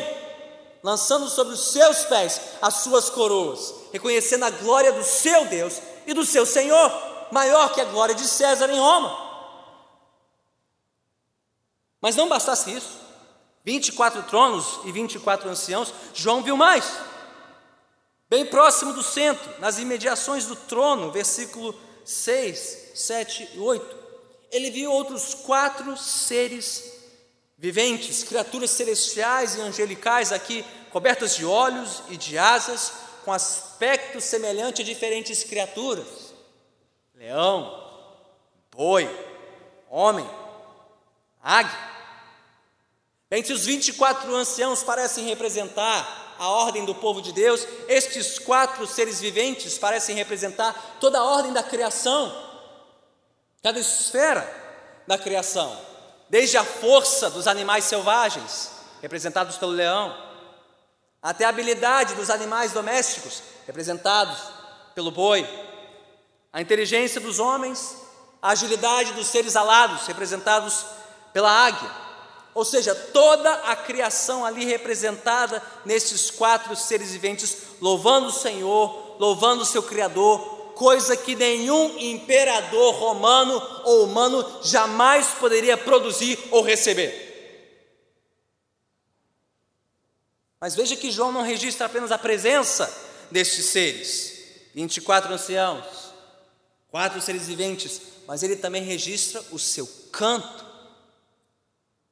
lançando 0.81 1.29
sobre 1.29 1.53
os 1.53 1.71
seus 1.71 2.05
pés 2.05 2.39
as 2.61 2.75
suas 2.75 3.09
coroas, 3.09 3.73
reconhecendo 3.91 4.45
a 4.45 4.49
glória 4.49 4.93
do 4.93 5.03
seu 5.03 5.45
Deus 5.45 5.81
e 6.07 6.13
do 6.13 6.25
seu 6.25 6.45
Senhor, 6.45 6.91
maior 7.31 7.73
que 7.73 7.81
a 7.81 7.85
glória 7.85 8.15
de 8.15 8.25
César 8.25 8.69
em 8.69 8.79
Roma. 8.79 9.27
Mas 12.01 12.15
não 12.15 12.29
bastasse 12.29 12.71
isso, 12.71 12.97
24 13.65 14.23
tronos 14.23 14.79
e 14.85 14.91
24 14.91 15.49
anciãos, 15.49 15.93
João 16.13 16.41
viu 16.41 16.55
mais. 16.55 16.89
Bem 18.29 18.45
próximo 18.45 18.93
do 18.93 19.03
centro, 19.03 19.59
nas 19.59 19.79
imediações 19.79 20.45
do 20.45 20.55
trono, 20.55 21.11
versículo 21.11 21.75
6, 22.05 22.91
7 22.95 23.49
e 23.55 23.59
8, 23.59 23.97
ele 24.51 24.71
viu 24.71 24.91
outros 24.91 25.33
quatro 25.33 25.97
seres 25.97 26.98
viventes, 27.59 28.23
criaturas 28.23 28.71
celestiais 28.71 29.55
e 29.55 29.61
angelicais 29.61 30.31
aqui, 30.31 30.65
cobertas 30.91 31.35
de 31.35 31.45
olhos 31.45 32.01
e 32.07 32.15
de 32.15 32.37
asas, 32.37 32.93
com 33.25 33.33
aspecto 33.33 34.21
semelhante 34.21 34.81
a 34.81 34.85
diferentes 34.85 35.43
criaturas: 35.43 36.33
leão, 37.13 37.83
boi, 38.71 39.07
homem, 39.89 40.27
águia. 41.43 41.89
Entre 43.29 43.53
os 43.53 43.65
24 43.65 44.33
anciãos 44.33 44.81
parecem 44.81 45.25
representar 45.25 46.35
a 46.39 46.47
ordem 46.47 46.85
do 46.85 46.95
povo 46.95 47.21
de 47.21 47.33
Deus, 47.33 47.67
estes 47.89 48.39
quatro 48.39 48.87
seres 48.87 49.19
viventes 49.19 49.77
parecem 49.77 50.15
representar 50.15 50.97
toda 50.99 51.19
a 51.19 51.23
ordem 51.23 51.51
da 51.51 51.61
criação, 51.61 52.33
cada 53.61 53.77
esfera 53.77 54.49
da 55.05 55.17
criação, 55.17 55.77
desde 56.29 56.57
a 56.57 56.63
força 56.63 57.29
dos 57.29 57.47
animais 57.47 57.85
selvagens, 57.85 58.71
representados 59.01 59.57
pelo 59.57 59.71
leão, 59.71 60.15
até 61.21 61.45
a 61.45 61.49
habilidade 61.49 62.15
dos 62.15 62.29
animais 62.29 62.71
domésticos, 62.71 63.41
representados 63.65 64.37
pelo 64.93 65.11
boi, 65.11 65.47
a 66.53 66.61
inteligência 66.61 67.19
dos 67.19 67.39
homens, 67.39 67.95
a 68.41 68.51
agilidade 68.51 69.13
dos 69.13 69.27
seres 69.27 69.55
alados, 69.55 70.07
representados 70.07 70.85
pela 71.33 71.51
águia. 71.51 71.91
Ou 72.53 72.65
seja, 72.65 72.95
toda 72.95 73.51
a 73.65 73.75
criação 73.75 74.45
ali 74.45 74.65
representada 74.65 75.61
nesses 75.85 76.31
quatro 76.31 76.75
seres 76.75 77.11
viventes, 77.11 77.57
louvando 77.81 78.27
o 78.27 78.31
Senhor, 78.31 79.17
louvando 79.19 79.63
o 79.63 79.65
seu 79.65 79.83
Criador, 79.83 80.58
coisa 80.79 81.17
que 81.17 81.35
nenhum 81.35 81.99
imperador 81.99 82.95
romano 82.95 83.61
ou 83.83 84.05
humano 84.05 84.61
jamais 84.63 85.27
poderia 85.31 85.77
produzir 85.77 86.39
ou 86.51 86.61
receber. 86.61 87.27
Mas 90.57 90.75
veja 90.75 90.95
que 90.95 91.11
João 91.11 91.33
não 91.33 91.41
registra 91.41 91.85
apenas 91.85 92.13
a 92.13 92.17
presença 92.17 92.89
destes 93.29 93.65
seres, 93.65 94.71
24 94.73 95.33
anciãos, 95.33 96.13
quatro 96.89 97.19
seres 97.19 97.47
viventes, 97.47 98.01
mas 98.25 98.41
ele 98.41 98.55
também 98.55 98.81
registra 98.81 99.43
o 99.51 99.59
seu 99.59 99.85
canto, 100.13 100.65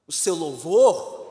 o 0.05 0.11
seu 0.11 0.35
louvor. 0.35 1.25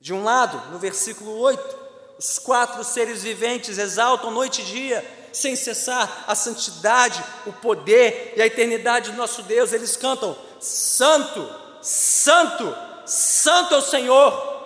De 0.00 0.14
um 0.14 0.22
lado, 0.22 0.70
no 0.70 0.78
versículo 0.78 1.36
8, 1.38 1.86
os 2.20 2.38
quatro 2.38 2.84
seres 2.84 3.24
viventes 3.24 3.78
exaltam 3.78 4.30
noite 4.30 4.62
e 4.62 4.64
dia, 4.64 5.25
sem 5.36 5.54
cessar, 5.56 6.24
a 6.26 6.34
santidade, 6.34 7.22
o 7.46 7.52
poder 7.52 8.34
e 8.36 8.42
a 8.42 8.46
eternidade 8.46 9.10
do 9.10 9.16
nosso 9.16 9.42
Deus. 9.42 9.72
Eles 9.72 9.96
cantam: 9.96 10.36
Santo, 10.60 11.48
Santo, 11.82 12.76
Santo 13.06 13.74
é 13.74 13.78
o 13.78 13.82
Senhor 13.82 14.56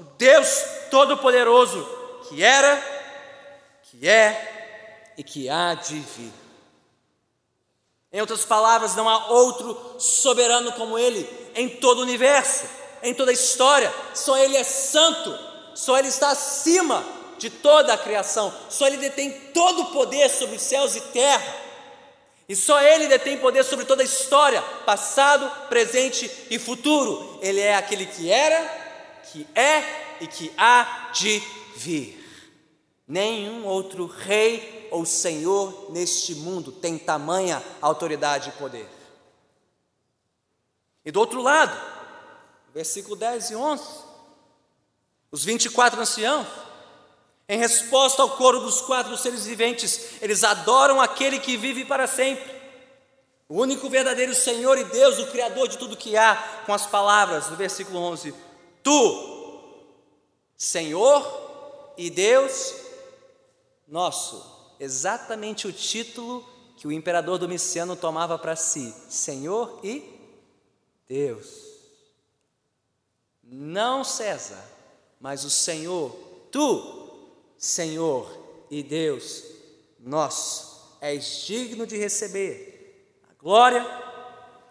o 0.00 0.04
Deus 0.16 0.64
Todo-Poderoso, 0.90 1.86
que 2.26 2.42
era, 2.42 2.82
que 3.82 4.08
é 4.08 5.12
e 5.18 5.22
que 5.22 5.48
há 5.50 5.74
de 5.74 6.00
vir. 6.00 6.32
Em 8.10 8.20
outras 8.20 8.44
palavras, 8.44 8.96
não 8.96 9.08
há 9.08 9.28
outro 9.28 10.00
soberano 10.00 10.72
como 10.72 10.98
Ele 10.98 11.28
em 11.54 11.68
todo 11.68 11.98
o 11.98 12.02
universo, 12.02 12.64
em 13.02 13.12
toda 13.12 13.30
a 13.30 13.34
história. 13.34 13.92
Só 14.14 14.38
Ele 14.38 14.56
é 14.56 14.64
santo, 14.64 15.38
só 15.74 15.98
Ele 15.98 16.08
está 16.08 16.30
acima 16.30 17.04
de 17.40 17.48
toda 17.48 17.94
a 17.94 17.98
criação, 17.98 18.54
só 18.68 18.86
Ele 18.86 18.98
detém 18.98 19.30
todo 19.52 19.82
o 19.82 19.92
poder 19.92 20.28
sobre 20.28 20.58
céus 20.58 20.94
e 20.94 21.00
terra. 21.00 21.56
E 22.46 22.54
só 22.54 22.80
Ele 22.82 23.08
detém 23.08 23.38
poder 23.38 23.64
sobre 23.64 23.86
toda 23.86 24.02
a 24.02 24.04
história, 24.04 24.60
passado, 24.84 25.50
presente 25.68 26.30
e 26.50 26.58
futuro. 26.58 27.38
Ele 27.40 27.60
é 27.60 27.74
aquele 27.74 28.04
que 28.04 28.30
era, 28.30 28.62
que 29.32 29.46
é 29.54 30.18
e 30.20 30.26
que 30.26 30.52
há 30.58 31.10
de 31.14 31.42
vir. 31.76 32.18
Nenhum 33.08 33.64
outro 33.64 34.06
rei 34.06 34.88
ou 34.90 35.06
senhor 35.06 35.90
neste 35.90 36.34
mundo 36.34 36.70
tem 36.70 36.98
tamanha 36.98 37.62
autoridade 37.80 38.50
e 38.50 38.52
poder. 38.52 38.88
E 41.04 41.10
do 41.10 41.18
outro 41.18 41.40
lado, 41.40 41.80
versículo 42.74 43.16
10 43.16 43.50
e 43.50 43.56
11, 43.56 43.84
os 45.32 45.44
24 45.44 46.00
anciãos, 46.00 46.46
em 47.50 47.58
resposta 47.58 48.22
ao 48.22 48.36
coro 48.36 48.60
dos 48.60 48.80
quatro 48.80 49.16
seres 49.16 49.44
viventes, 49.44 50.22
eles 50.22 50.44
adoram 50.44 51.00
aquele 51.00 51.40
que 51.40 51.56
vive 51.56 51.84
para 51.84 52.06
sempre, 52.06 52.48
o 53.48 53.60
único 53.60 53.90
verdadeiro 53.90 54.32
Senhor 54.32 54.78
e 54.78 54.84
Deus, 54.84 55.18
o 55.18 55.26
Criador 55.26 55.66
de 55.66 55.76
tudo 55.76 55.96
que 55.96 56.16
há, 56.16 56.36
com 56.64 56.72
as 56.72 56.86
palavras 56.86 57.48
do 57.48 57.56
versículo 57.56 57.98
11: 57.98 58.32
Tu, 58.84 59.60
Senhor 60.56 61.92
e 61.98 62.08
Deus 62.08 62.72
nosso, 63.88 64.76
exatamente 64.78 65.66
o 65.66 65.72
título 65.72 66.48
que 66.76 66.86
o 66.86 66.92
imperador 66.92 67.36
Domiciano 67.36 67.96
tomava 67.96 68.38
para 68.38 68.54
si: 68.54 68.94
Senhor 69.08 69.80
e 69.82 70.04
Deus. 71.08 71.48
Não 73.42 74.04
César, 74.04 74.64
mas 75.20 75.44
o 75.44 75.50
Senhor, 75.50 76.16
tu, 76.52 76.99
Senhor 77.60 78.66
e 78.68 78.82
Deus 78.82 79.44
nosso, 80.00 80.96
és 81.00 81.44
digno 81.46 81.86
de 81.86 81.96
receber 81.96 83.20
a 83.30 83.40
glória, 83.40 83.82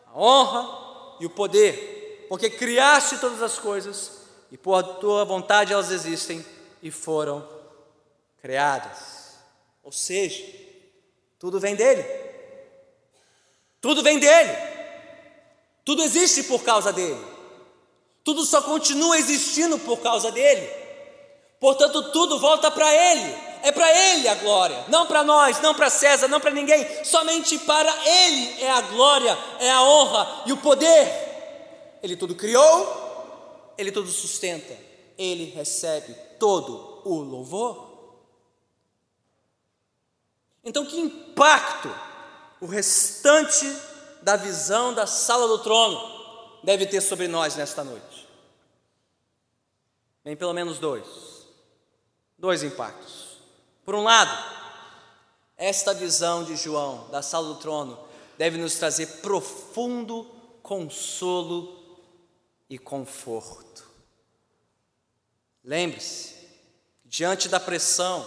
a 0.08 0.20
honra 0.20 1.16
e 1.22 1.26
o 1.26 1.30
poder 1.30 2.00
porque 2.30 2.48
criaste 2.48 3.18
todas 3.18 3.42
as 3.42 3.58
coisas 3.58 4.12
e 4.52 4.58
por 4.58 4.84
tua 5.00 5.26
vontade 5.26 5.74
elas 5.74 5.90
existem 5.90 6.46
e 6.82 6.92
foram 6.92 7.46
criadas. 8.40 9.40
Ou 9.84 9.92
seja, 9.92 10.46
tudo 11.40 11.60
vem 11.60 11.76
dele. 11.76 12.06
Tudo 13.82 14.04
vem 14.04 14.20
dele. 14.20 14.52
Tudo 15.84 16.04
existe 16.04 16.44
por 16.44 16.62
causa 16.62 16.94
dele. 16.94 17.20
Tudo 18.24 18.46
só 18.46 18.62
continua 18.62 19.18
existindo 19.18 19.80
por 19.80 20.00
causa 20.00 20.32
dele. 20.32 20.70
Portanto, 21.60 22.12
tudo 22.12 22.40
volta 22.40 22.72
para 22.72 22.94
ele. 22.94 23.50
É 23.62 23.72
para 23.72 23.92
ele 23.92 24.28
a 24.28 24.36
glória, 24.36 24.86
não 24.88 25.06
para 25.06 25.22
nós, 25.22 25.60
não 25.60 25.76
para 25.76 25.90
César, 25.90 26.30
não 26.30 26.40
para 26.40 26.52
ninguém, 26.52 27.04
somente 27.04 27.58
para 27.60 27.94
ele 28.08 28.64
é 28.64 28.72
a 28.72 28.82
glória, 28.82 29.38
é 29.60 29.70
a 29.70 29.84
honra 29.84 30.44
e 30.46 30.54
o 30.54 30.58
poder. 30.58 32.00
Ele 32.02 32.16
tudo 32.16 32.36
criou, 32.36 33.74
ele 33.78 33.92
tudo 33.92 34.10
sustenta, 34.10 34.74
ele 35.18 35.46
recebe 35.46 36.14
todo 36.40 37.02
o 37.04 37.20
louvor. 37.22 37.90
Então, 40.64 40.86
que 40.86 40.98
impacto 40.98 41.94
o 42.62 42.66
restante 42.66 43.66
da 44.22 44.38
visão 44.38 44.94
da 44.94 45.06
sala 45.06 45.48
do 45.50 45.60
trono 45.60 46.00
deve 46.64 46.86
ter 46.86 47.02
sobre 47.02 47.28
nós 47.28 47.58
nesta 47.58 47.84
noite? 47.84 48.28
Bem, 50.24 50.38
pelo 50.38 50.54
menos 50.54 50.80
dois. 50.80 51.29
Dois 52.40 52.64
impactos. 52.64 53.38
Por 53.84 53.94
um 53.96 54.04
lado, 54.04 54.32
esta 55.58 55.94
visão 55.94 56.46
de 56.46 56.56
João 56.56 57.10
da 57.10 57.22
sala 57.22 57.50
do 57.50 57.60
trono 57.60 58.00
deve 58.38 58.58
nos 58.58 58.76
trazer 58.76 59.08
profundo 59.22 60.26
consolo 60.64 62.00
e 62.70 62.78
conforto. 62.78 63.84
Lembre-se, 65.64 66.34
diante 67.04 67.50
da 67.50 67.60
pressão 67.60 68.26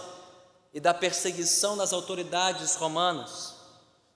e 0.71 0.79
da 0.79 0.93
perseguição 0.93 1.75
das 1.75 1.91
autoridades 1.91 2.75
romanas, 2.75 3.55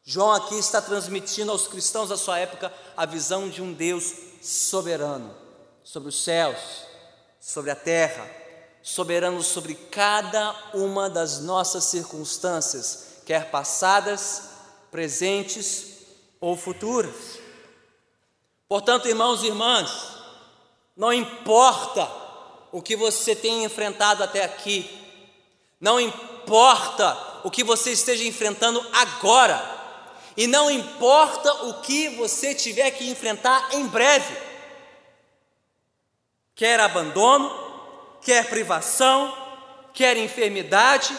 João 0.04 0.32
aqui 0.32 0.60
está 0.60 0.80
transmitindo 0.80 1.52
aos 1.52 1.68
cristãos 1.68 2.10
da 2.10 2.18
sua 2.18 2.38
época 2.38 2.72
a 2.96 3.06
visão 3.06 3.50
de 3.50 3.64
um 3.64 3.74
Deus 3.74 4.14
soberano 4.44 5.36
sobre 5.84 6.10
os 6.10 6.24
céus, 6.24 6.60
sobre 7.40 7.72
a 7.72 7.76
terra, 7.76 8.30
soberano 8.88 9.44
sobre 9.44 9.76
cada 9.76 10.56
uma 10.74 11.10
das 11.10 11.42
nossas 11.42 11.84
circunstâncias, 11.84 13.18
quer 13.26 13.52
passadas, 13.52 14.44
presentes 14.90 16.06
ou 16.40 16.56
futuras. 16.56 17.38
Portanto, 18.66 19.10
irmãos 19.10 19.44
e 19.44 19.48
irmãs, 19.48 19.92
não 20.96 21.12
importa 21.12 22.10
o 22.72 22.82
que 22.82 22.96
você 22.96 23.36
tenha 23.36 23.66
enfrentado 23.66 24.24
até 24.24 24.46
aqui, 24.46 24.90
não 25.82 26.00
importa 26.00 27.42
o 27.44 27.52
que 27.52 27.66
você 27.66 27.92
esteja 27.92 28.24
enfrentando 28.24 28.80
agora, 28.94 29.76
E 30.40 30.46
não 30.46 30.70
importa 30.70 31.52
o 31.66 31.82
que 31.82 32.10
você 32.10 32.54
tiver 32.54 32.92
que 32.92 33.10
enfrentar 33.10 33.70
em 33.74 33.88
breve, 33.88 34.38
quer 36.54 36.80
abandono, 36.80 37.67
quer 38.28 38.50
privação, 38.50 39.34
quer 39.94 40.18
enfermidade, 40.18 41.18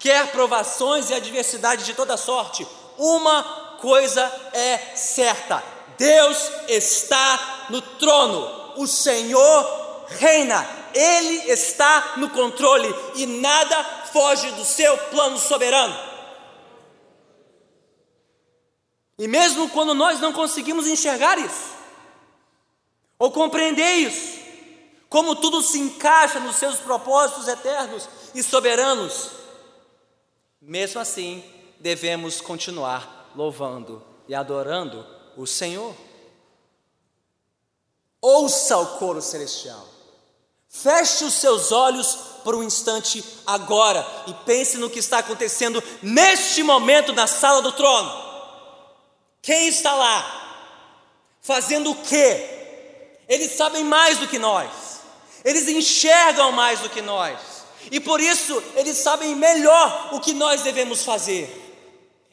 quer 0.00 0.32
provações 0.32 1.08
e 1.08 1.14
adversidade 1.14 1.84
de 1.84 1.94
toda 1.94 2.16
sorte, 2.16 2.66
uma 2.98 3.76
coisa 3.80 4.20
é 4.52 4.96
certa: 4.96 5.62
Deus 5.96 6.50
está 6.66 7.66
no 7.70 7.80
trono, 7.80 8.72
o 8.82 8.86
Senhor 8.88 10.06
reina, 10.08 10.66
Ele 10.92 11.52
está 11.52 12.14
no 12.16 12.30
controle 12.30 12.92
e 13.14 13.26
nada 13.26 13.84
foge 14.12 14.50
do 14.50 14.64
seu 14.64 14.98
plano 14.98 15.38
soberano. 15.38 15.96
E 19.16 19.28
mesmo 19.28 19.68
quando 19.68 19.94
nós 19.94 20.18
não 20.18 20.32
conseguimos 20.32 20.88
enxergar 20.88 21.38
isso, 21.38 21.70
ou 23.16 23.30
compreender 23.30 23.98
isso, 23.98 24.39
como 25.10 25.34
tudo 25.34 25.60
se 25.60 25.78
encaixa 25.80 26.38
nos 26.38 26.54
seus 26.54 26.78
propósitos 26.78 27.48
eternos 27.48 28.08
e 28.32 28.44
soberanos, 28.44 29.30
mesmo 30.62 31.00
assim 31.00 31.42
devemos 31.80 32.40
continuar 32.40 33.32
louvando 33.34 34.02
e 34.28 34.34
adorando 34.36 35.04
o 35.36 35.48
Senhor. 35.48 35.96
Ouça 38.22 38.78
o 38.78 38.98
coro 38.98 39.20
celestial, 39.20 39.84
feche 40.68 41.24
os 41.24 41.34
seus 41.34 41.72
olhos 41.72 42.14
por 42.44 42.54
um 42.54 42.62
instante 42.62 43.24
agora 43.44 44.06
e 44.28 44.34
pense 44.44 44.78
no 44.78 44.88
que 44.88 45.00
está 45.00 45.18
acontecendo 45.18 45.82
neste 46.00 46.62
momento 46.62 47.12
na 47.12 47.26
sala 47.26 47.60
do 47.60 47.72
trono. 47.72 48.30
Quem 49.42 49.66
está 49.66 49.92
lá? 49.92 50.36
Fazendo 51.40 51.90
o 51.90 51.96
quê? 51.96 52.58
Eles 53.26 53.52
sabem 53.52 53.82
mais 53.82 54.18
do 54.18 54.28
que 54.28 54.38
nós, 54.38 54.89
eles 55.44 55.68
enxergam 55.68 56.52
mais 56.52 56.80
do 56.80 56.90
que 56.90 57.00
nós, 57.00 57.38
e 57.90 57.98
por 57.98 58.20
isso 58.20 58.62
eles 58.76 58.98
sabem 58.98 59.34
melhor 59.34 60.10
o 60.12 60.20
que 60.20 60.34
nós 60.34 60.62
devemos 60.62 61.04
fazer. 61.04 61.56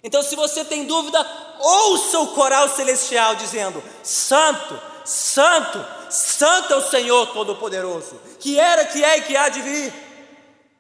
Então, 0.04 0.22
se 0.22 0.36
você 0.36 0.64
tem 0.64 0.86
dúvida, 0.86 1.26
ouça 1.60 2.20
o 2.20 2.28
coral 2.28 2.70
celestial 2.70 3.36
dizendo: 3.36 3.84
Santo, 4.04 4.80
Santo, 5.04 5.86
Santo 6.10 6.74
é 6.74 6.78
o 6.78 6.90
Senhor 6.90 7.28
Todo-Poderoso, 7.28 8.20
que 8.40 8.60
era, 8.60 8.86
que 8.86 9.04
é 9.04 9.18
e 9.18 9.22
que 9.24 9.36
há 9.36 9.50
de 9.50 9.62
vir. 9.62 9.94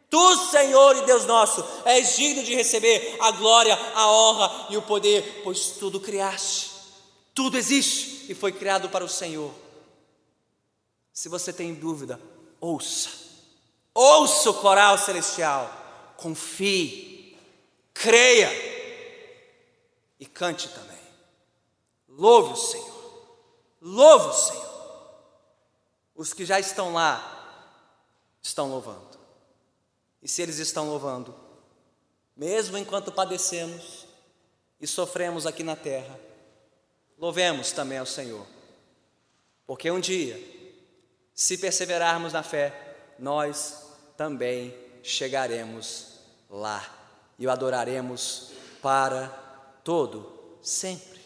Tu, 0.09 0.37
Senhor 0.49 0.95
e 0.97 1.01
Deus 1.01 1.25
nosso, 1.25 1.65
és 1.83 2.15
digno 2.15 2.41
de 2.41 2.55
receber 2.55 3.17
a 3.19 3.31
glória, 3.31 3.77
a 3.93 4.09
honra 4.09 4.67
e 4.69 4.77
o 4.77 4.81
poder, 4.81 5.41
pois 5.43 5.71
tudo 5.71 5.99
criaste, 5.99 6.71
tudo 7.35 7.57
existe 7.57 8.25
e 8.29 8.33
foi 8.33 8.53
criado 8.53 8.87
para 8.87 9.03
o 9.03 9.09
Senhor. 9.09 9.51
Se 11.17 11.29
você 11.29 11.51
tem 11.51 11.73
dúvida, 11.73 12.21
ouça, 12.61 13.09
ouça 13.91 14.51
o 14.51 14.61
coral 14.61 14.99
celestial, 14.99 16.13
confie, 16.15 17.35
creia 17.91 18.51
e 20.19 20.27
cante 20.27 20.69
também. 20.69 20.99
Louve 22.07 22.53
o 22.53 22.55
Senhor, 22.55 23.35
louve 23.81 24.27
o 24.27 24.33
Senhor. 24.33 25.15
Os 26.13 26.35
que 26.35 26.45
já 26.45 26.59
estão 26.59 26.93
lá 26.93 27.89
estão 28.39 28.69
louvando. 28.69 29.17
E 30.21 30.27
se 30.27 30.43
eles 30.43 30.59
estão 30.59 30.87
louvando, 30.87 31.33
mesmo 32.35 32.77
enquanto 32.77 33.11
padecemos 33.11 34.05
e 34.79 34.85
sofremos 34.85 35.47
aqui 35.47 35.63
na 35.63 35.75
terra, 35.75 36.19
louvemos 37.17 37.71
também 37.71 37.97
ao 37.97 38.05
Senhor, 38.05 38.45
porque 39.65 39.89
um 39.89 39.99
dia, 39.99 40.56
se 41.37 41.55
perseverarmos 41.55 42.33
na 42.33 42.41
fé, 42.41 43.13
nós 43.19 43.91
também 44.17 44.75
chegaremos 45.03 46.13
lá 46.49 46.83
e 47.37 47.45
o 47.45 47.51
adoraremos 47.51 48.53
para 48.81 49.27
todo 49.83 50.57
sempre. 50.63 51.21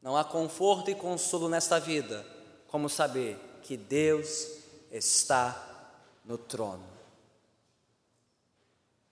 Não 0.00 0.16
há 0.16 0.24
conforto 0.24 0.90
e 0.90 0.94
consolo 0.94 1.46
nesta 1.50 1.78
vida 1.78 2.24
como 2.68 2.88
saber 2.88 3.38
que 3.62 3.76
Deus 3.76 4.46
está 4.90 5.92
no 6.24 6.38
trono. 6.38 6.88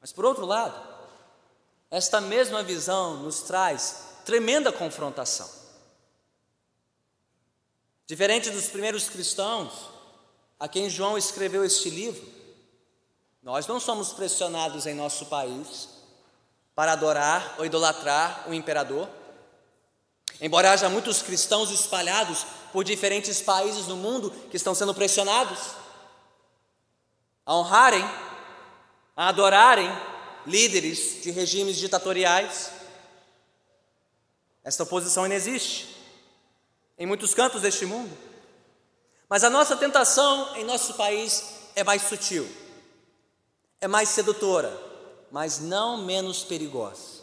Mas 0.00 0.14
por 0.14 0.24
outro 0.24 0.46
lado, 0.46 0.82
esta 1.90 2.22
mesma 2.22 2.62
visão 2.62 3.18
nos 3.18 3.42
traz 3.42 4.02
tremenda 4.24 4.72
confrontação. 4.72 5.65
Diferente 8.06 8.50
dos 8.50 8.66
primeiros 8.66 9.08
cristãos, 9.08 9.72
a 10.60 10.68
quem 10.68 10.88
João 10.88 11.18
escreveu 11.18 11.64
este 11.64 11.90
livro, 11.90 12.24
nós 13.42 13.66
não 13.66 13.80
somos 13.80 14.12
pressionados 14.12 14.86
em 14.86 14.94
nosso 14.94 15.26
país 15.26 15.88
para 16.72 16.92
adorar 16.92 17.56
ou 17.58 17.66
idolatrar 17.66 18.44
o 18.48 18.54
imperador. 18.54 19.08
Embora 20.40 20.70
haja 20.70 20.88
muitos 20.88 21.20
cristãos 21.20 21.70
espalhados 21.70 22.46
por 22.72 22.84
diferentes 22.84 23.40
países 23.40 23.88
no 23.88 23.96
mundo 23.96 24.30
que 24.50 24.56
estão 24.56 24.74
sendo 24.74 24.94
pressionados 24.94 25.58
a 27.44 27.56
honrarem, 27.56 28.04
a 29.16 29.28
adorarem 29.28 29.90
líderes 30.46 31.22
de 31.22 31.32
regimes 31.32 31.76
ditatoriais. 31.76 32.70
Esta 34.62 34.84
oposição 34.84 35.24
ainda 35.24 35.34
existe 35.34 35.95
em 36.98 37.06
muitos 37.06 37.34
cantos 37.34 37.62
deste 37.62 37.84
mundo. 37.86 38.16
Mas 39.28 39.44
a 39.44 39.50
nossa 39.50 39.76
tentação 39.76 40.54
em 40.56 40.64
nosso 40.64 40.94
país 40.94 41.70
é 41.74 41.82
mais 41.82 42.02
sutil, 42.02 42.48
é 43.80 43.88
mais 43.88 44.08
sedutora, 44.08 44.72
mas 45.30 45.58
não 45.58 45.98
menos 45.98 46.44
perigosa. 46.44 47.22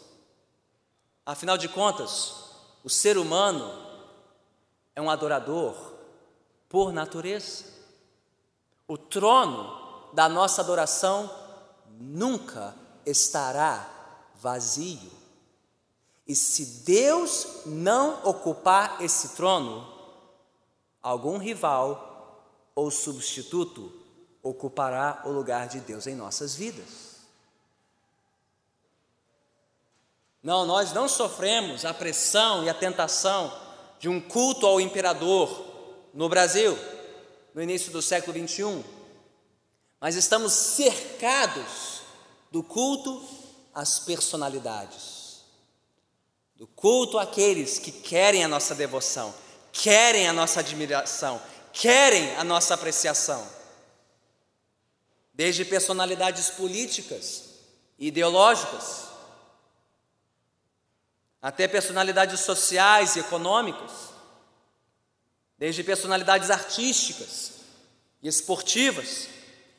Afinal 1.24 1.56
de 1.56 1.68
contas, 1.68 2.34
o 2.84 2.90
ser 2.90 3.16
humano 3.16 3.72
é 4.94 5.00
um 5.00 5.08
adorador 5.08 5.74
por 6.68 6.92
natureza. 6.92 7.64
O 8.86 8.98
trono 8.98 10.10
da 10.12 10.28
nossa 10.28 10.60
adoração 10.60 11.30
nunca 11.98 12.74
estará 13.06 13.88
vazio. 14.34 15.10
E 16.26 16.34
se 16.34 16.64
Deus 16.84 17.64
não 17.66 18.24
ocupar 18.24 19.02
esse 19.02 19.30
trono, 19.30 19.86
algum 21.02 21.36
rival 21.36 22.42
ou 22.74 22.90
substituto 22.90 23.92
ocupará 24.42 25.22
o 25.24 25.30
lugar 25.30 25.68
de 25.68 25.80
Deus 25.80 26.06
em 26.06 26.14
nossas 26.14 26.54
vidas. 26.54 27.14
Não, 30.42 30.66
nós 30.66 30.92
não 30.92 31.08
sofremos 31.08 31.86
a 31.86 31.94
pressão 31.94 32.64
e 32.64 32.68
a 32.68 32.74
tentação 32.74 33.50
de 33.98 34.10
um 34.10 34.20
culto 34.20 34.66
ao 34.66 34.78
imperador 34.78 35.64
no 36.12 36.28
Brasil, 36.28 36.78
no 37.54 37.62
início 37.62 37.90
do 37.90 38.02
século 38.02 38.34
21, 38.34 38.84
mas 39.98 40.16
estamos 40.16 40.52
cercados 40.52 42.02
do 42.52 42.62
culto 42.62 43.22
às 43.74 43.98
personalidades, 43.98 45.23
do 46.56 46.66
culto 46.66 47.18
àqueles 47.18 47.78
que 47.78 47.90
querem 47.90 48.44
a 48.44 48.48
nossa 48.48 48.74
devoção, 48.74 49.34
querem 49.72 50.28
a 50.28 50.32
nossa 50.32 50.60
admiração, 50.60 51.40
querem 51.72 52.34
a 52.36 52.44
nossa 52.44 52.74
apreciação. 52.74 53.46
Desde 55.32 55.64
personalidades 55.64 56.50
políticas 56.50 57.44
ideológicas, 57.98 59.04
até 61.42 61.66
personalidades 61.66 62.40
sociais 62.40 63.16
e 63.16 63.20
econômicas, 63.20 63.90
desde 65.58 65.82
personalidades 65.82 66.50
artísticas 66.50 67.52
e 68.22 68.28
esportivas, 68.28 69.28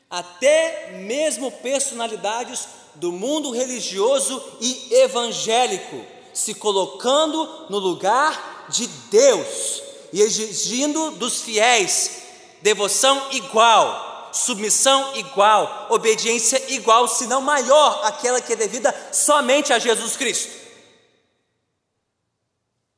até 0.08 0.92
mesmo 0.92 1.50
personalidades 1.50 2.68
do 2.94 3.10
mundo 3.10 3.50
religioso 3.50 4.58
e 4.60 4.94
evangélico, 4.94 6.15
se 6.36 6.54
colocando 6.54 7.66
no 7.70 7.78
lugar 7.78 8.66
de 8.68 8.86
Deus 8.86 9.82
e 10.12 10.20
exigindo 10.20 11.12
dos 11.12 11.40
fiéis 11.40 12.24
devoção 12.60 13.32
igual, 13.32 14.30
submissão 14.34 15.16
igual, 15.16 15.86
obediência 15.88 16.62
igual, 16.74 17.08
se 17.08 17.26
não 17.26 17.40
maior, 17.40 18.04
aquela 18.04 18.38
que 18.40 18.52
é 18.52 18.56
devida 18.56 18.94
somente 19.12 19.72
a 19.72 19.78
Jesus 19.78 20.14
Cristo. 20.14 20.52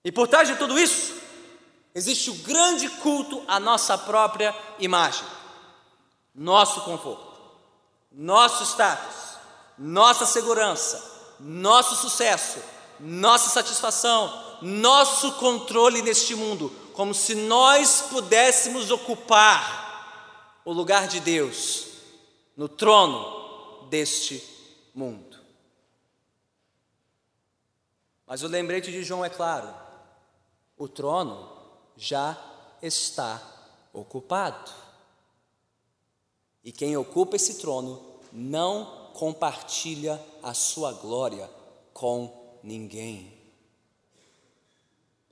E 0.04 0.10
por 0.10 0.26
trás 0.26 0.48
de 0.48 0.56
tudo 0.56 0.76
isso, 0.76 1.14
existe 1.94 2.30
o 2.30 2.34
grande 2.34 2.88
culto 2.88 3.40
à 3.46 3.60
nossa 3.60 3.96
própria 3.96 4.52
imagem, 4.80 5.24
nosso 6.34 6.80
conforto, 6.80 7.36
nosso 8.10 8.64
status, 8.64 9.38
nossa 9.78 10.26
segurança, 10.26 11.36
nosso 11.38 11.94
sucesso, 11.94 12.58
nossa 13.00 13.50
satisfação, 13.50 14.58
nosso 14.62 15.32
controle 15.32 16.02
neste 16.02 16.34
mundo, 16.34 16.70
como 16.92 17.14
se 17.14 17.34
nós 17.34 18.02
pudéssemos 18.10 18.90
ocupar 18.90 20.60
o 20.64 20.72
lugar 20.72 21.06
de 21.06 21.20
Deus 21.20 21.86
no 22.56 22.68
trono 22.68 23.86
deste 23.88 24.42
mundo. 24.94 25.38
Mas 28.26 28.42
o 28.42 28.48
lembrete 28.48 28.90
de 28.90 29.02
João 29.02 29.24
é 29.24 29.30
claro: 29.30 29.72
o 30.76 30.88
trono 30.88 31.48
já 31.96 32.36
está 32.82 33.40
ocupado. 33.92 34.70
E 36.62 36.72
quem 36.72 36.96
ocupa 36.96 37.36
esse 37.36 37.54
trono 37.54 38.20
não 38.32 39.10
compartilha 39.14 40.22
a 40.42 40.52
sua 40.52 40.92
glória 40.92 41.48
com 41.94 42.47
ninguém. 42.62 43.32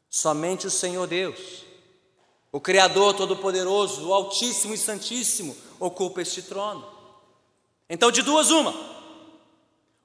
Somente 0.09 0.67
o 0.67 0.71
Senhor 0.71 1.07
Deus, 1.07 1.65
o 2.51 2.61
Criador 2.61 3.15
Todo-Poderoso, 3.15 4.09
o 4.09 4.15
Altíssimo 4.15 4.75
e 4.75 4.79
Santíssimo, 4.79 5.57
ocupa 5.79 6.23
este 6.23 6.43
trono. 6.43 6.87
Então, 7.89 8.11
de 8.11 8.23
duas, 8.23 8.51
uma: 8.51 8.75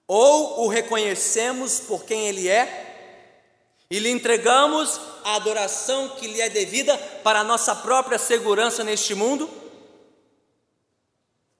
ou 0.07 0.65
o 0.65 0.67
reconhecemos 0.67 1.79
por 1.79 2.03
quem 2.03 2.27
Ele 2.27 2.49
é, 2.49 2.91
e 3.89 3.99
lhe 3.99 4.09
entregamos 4.09 4.99
a 5.23 5.35
adoração 5.35 6.09
que 6.09 6.27
lhe 6.27 6.41
é 6.41 6.49
devida 6.49 6.97
para 7.23 7.39
a 7.39 7.43
nossa 7.43 7.75
própria 7.75 8.17
segurança 8.17 8.83
neste 8.83 9.13
mundo, 9.13 9.49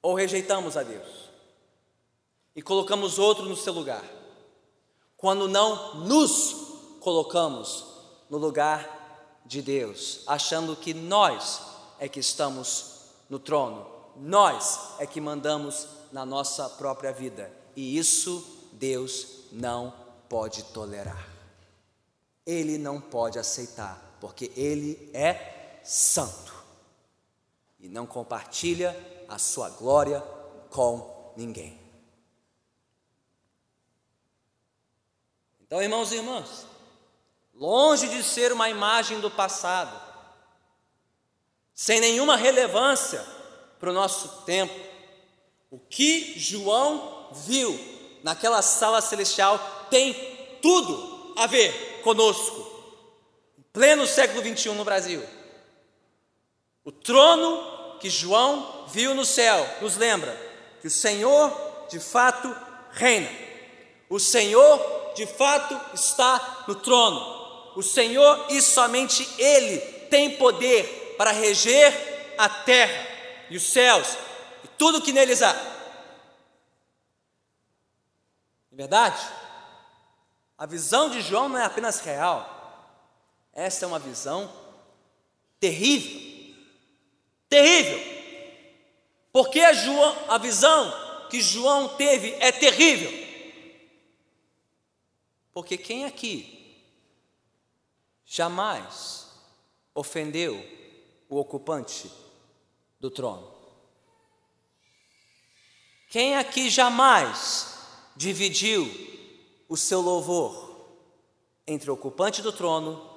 ou 0.02 0.14
rejeitamos 0.14 0.76
a 0.76 0.84
Deus 0.84 1.22
e 2.56 2.62
colocamos 2.62 3.18
outro 3.18 3.46
no 3.46 3.56
seu 3.56 3.74
lugar, 3.74 4.04
quando 5.22 5.48
não 5.48 6.00
nos 6.00 6.56
colocamos 7.00 7.86
no 8.28 8.40
lugar 8.40 9.42
de 9.46 9.62
Deus, 9.62 10.22
achando 10.26 10.76
que 10.76 10.94
nós 10.94 11.62
é 12.00 12.10
que 12.10 12.20
estamos 12.20 13.02
no 13.30 13.38
trono, 13.38 13.86
nós 14.18 14.96
é 14.98 15.06
que 15.06 15.22
mandamos 15.22 15.88
na 16.12 16.26
nossa 16.26 16.68
própria 16.68 17.14
vida, 17.14 17.52
e 17.76 17.98
isso 17.98 18.44
Deus 18.74 19.28
não 19.52 19.94
pode 20.28 20.64
tolerar. 20.64 21.30
Ele 22.46 22.78
não 22.80 23.00
pode 23.00 23.38
aceitar, 23.38 24.18
porque 24.20 24.52
Ele 24.56 25.12
é 25.14 25.80
santo 25.84 26.54
e 27.80 27.88
não 27.88 28.08
compartilha 28.08 28.98
a 29.30 29.38
sua 29.38 29.70
glória 29.70 30.22
com 30.70 31.34
ninguém. 31.38 31.81
Então, 35.72 35.82
irmãos 35.82 36.12
e 36.12 36.16
irmãs, 36.16 36.68
longe 37.54 38.10
de 38.10 38.22
ser 38.24 38.52
uma 38.52 38.70
imagem 38.70 39.22
do 39.22 39.32
passado, 39.32 39.98
sem 41.74 42.02
nenhuma 42.02 42.36
relevância 42.36 43.26
para 43.80 43.90
o 43.90 43.94
nosso 43.94 44.42
tempo, 44.42 44.78
o 45.70 45.80
que 45.80 46.38
João 46.38 47.30
viu 47.32 47.80
naquela 48.22 48.62
sala 48.62 49.00
celestial 49.00 49.88
tem 49.90 50.14
tudo 50.62 51.34
a 51.38 51.48
ver 51.48 52.02
conosco, 52.04 52.70
em 53.58 53.62
pleno 53.72 54.06
século 54.06 54.42
21 54.42 54.76
no 54.76 54.84
Brasil. 54.84 55.24
O 56.84 56.92
trono 56.92 57.98
que 57.98 58.10
João 58.10 58.88
viu 58.90 59.16
no 59.16 59.24
céu 59.24 59.78
nos 59.80 59.96
lembra 59.96 60.38
que 60.82 60.88
o 60.88 60.92
Senhor 60.92 61.88
de 61.90 61.98
fato 61.98 62.54
reina. 62.92 63.30
O 64.10 64.20
Senhor 64.20 65.01
de 65.16 65.26
fato 65.26 65.80
está 65.94 66.66
no 66.68 66.76
trono. 66.76 67.74
O 67.76 67.82
Senhor 67.82 68.48
e 68.50 68.62
somente 68.62 69.28
Ele 69.38 69.80
tem 70.10 70.38
poder 70.38 71.16
para 71.18 71.32
reger 71.32 72.36
a 72.38 72.50
terra 72.50 73.08
e 73.50 73.58
os 73.58 73.64
céus 73.64 74.18
e 74.64 74.68
tudo 74.70 75.02
que 75.02 75.14
neles 75.14 75.42
há. 75.42 75.52
É 78.72 78.76
verdade? 78.76 79.22
A 80.58 80.66
visão 80.66 81.10
de 81.10 81.22
João 81.22 81.50
não 81.50 81.58
é 81.58 81.66
apenas 81.66 82.00
real, 82.02 82.62
essa 83.54 83.86
é 83.86 83.88
uma 83.88 84.00
visão 84.00 84.52
terrível. 85.60 86.56
Terrível. 87.50 88.00
Porque 89.34 89.60
a, 89.60 89.74
João, 89.74 90.18
a 90.30 90.38
visão 90.38 91.28
que 91.30 91.42
João 91.42 91.90
teve 91.90 92.36
é 92.40 92.52
terrível. 92.52 93.21
Porque 95.54 95.78
quem 95.78 96.06
aqui 96.06 96.82
jamais 98.26 99.28
ofendeu 99.94 100.56
o 101.30 101.38
ocupante 101.38 102.10
do 103.00 103.12
trono? 103.12 103.52
Quem 106.10 106.36
aqui 106.36 106.70
jamais 106.70 107.76
dividiu 108.16 108.86
o 109.68 109.78
seu 109.78 110.02
louvor 110.02 110.70
entre 111.66 111.90
o 111.90 111.94
ocupante 111.94 112.42
do 112.42 112.52
trono 112.52 113.10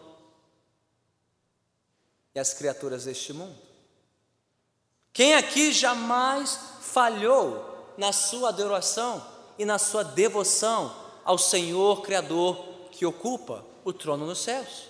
e 2.35 2.39
as 2.39 2.55
criaturas 2.55 3.05
deste 3.05 3.32
mundo? 3.32 3.59
Quem 5.12 5.35
aqui 5.35 5.72
jamais 5.72 6.59
falhou 6.80 7.95
na 7.97 8.12
sua 8.12 8.49
adoração 8.49 9.24
e 9.57 9.64
na 9.64 9.78
sua 9.78 10.03
devoção 10.03 11.04
ao 11.25 11.39
Senhor 11.39 12.03
Criador 12.03 12.89
que 12.91 13.07
ocupa 13.07 13.64
o 13.85 13.93
trono 13.93 14.27
nos 14.27 14.41
céus? 14.41 14.89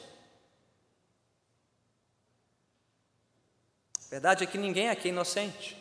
A 4.06 4.10
verdade 4.10 4.44
é 4.44 4.46
que 4.46 4.58
ninguém 4.58 4.90
aqui 4.90 5.08
é 5.08 5.10
inocente. 5.10 5.76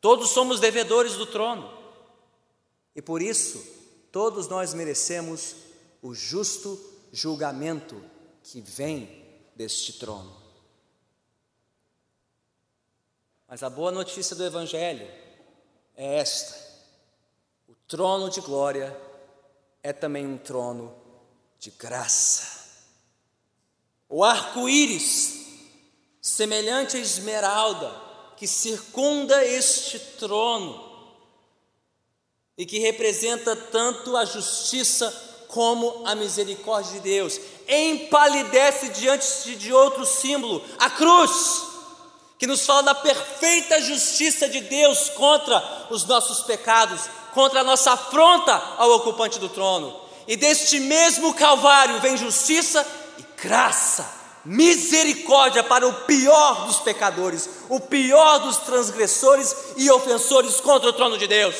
Todos 0.00 0.30
somos 0.30 0.60
devedores 0.60 1.14
do 1.14 1.26
trono. 1.26 1.76
E 2.94 3.02
por 3.02 3.20
isso, 3.20 3.64
todos 4.10 4.48
nós 4.48 4.72
merecemos 4.72 5.56
o 6.02 6.14
justo 6.14 6.78
julgamento 7.12 8.02
que 8.42 8.60
vem 8.60 9.24
deste 9.54 9.94
trono. 9.94 10.34
Mas 13.48 13.62
a 13.62 13.70
boa 13.70 13.90
notícia 13.90 14.34
do 14.34 14.44
Evangelho 14.44 15.06
é 15.96 16.16
esta: 16.18 16.65
trono 17.88 18.28
de 18.28 18.40
glória 18.40 18.96
é 19.82 19.92
também 19.92 20.26
um 20.26 20.38
trono 20.38 20.94
de 21.58 21.70
graça. 21.70 22.56
O 24.08 24.22
arco-íris, 24.22 25.46
semelhante 26.20 26.96
à 26.96 27.00
esmeralda, 27.00 27.92
que 28.36 28.46
circunda 28.46 29.44
este 29.44 29.98
trono 29.98 30.84
e 32.58 32.64
que 32.64 32.78
representa 32.78 33.54
tanto 33.54 34.16
a 34.16 34.24
justiça 34.24 35.10
como 35.48 36.06
a 36.06 36.14
misericórdia 36.14 36.92
de 36.94 37.00
Deus, 37.00 37.40
empalidece 37.68 38.90
diante 38.90 39.56
de 39.56 39.72
outro 39.72 40.04
símbolo, 40.04 40.64
a 40.78 40.90
cruz 40.90 41.62
que 42.38 42.46
nos 42.46 42.66
fala 42.66 42.82
da 42.82 42.94
perfeita 42.94 43.80
justiça 43.80 44.48
de 44.48 44.60
Deus 44.60 45.08
contra 45.10 45.86
os 45.90 46.04
nossos 46.04 46.42
pecados, 46.42 47.02
contra 47.36 47.60
a 47.60 47.64
nossa 47.64 47.92
afronta 47.92 48.50
ao 48.78 48.92
ocupante 48.92 49.38
do 49.38 49.50
trono. 49.50 49.94
E 50.26 50.36
deste 50.36 50.80
mesmo 50.80 51.34
Calvário 51.34 52.00
vem 52.00 52.16
justiça 52.16 52.84
e 53.18 53.42
graça, 53.42 54.10
misericórdia 54.42 55.62
para 55.62 55.86
o 55.86 55.92
pior 55.92 56.64
dos 56.64 56.78
pecadores, 56.78 57.46
o 57.68 57.78
pior 57.78 58.38
dos 58.38 58.56
transgressores 58.56 59.54
e 59.76 59.90
ofensores 59.90 60.60
contra 60.62 60.88
o 60.88 60.94
trono 60.94 61.18
de 61.18 61.26
Deus. 61.26 61.54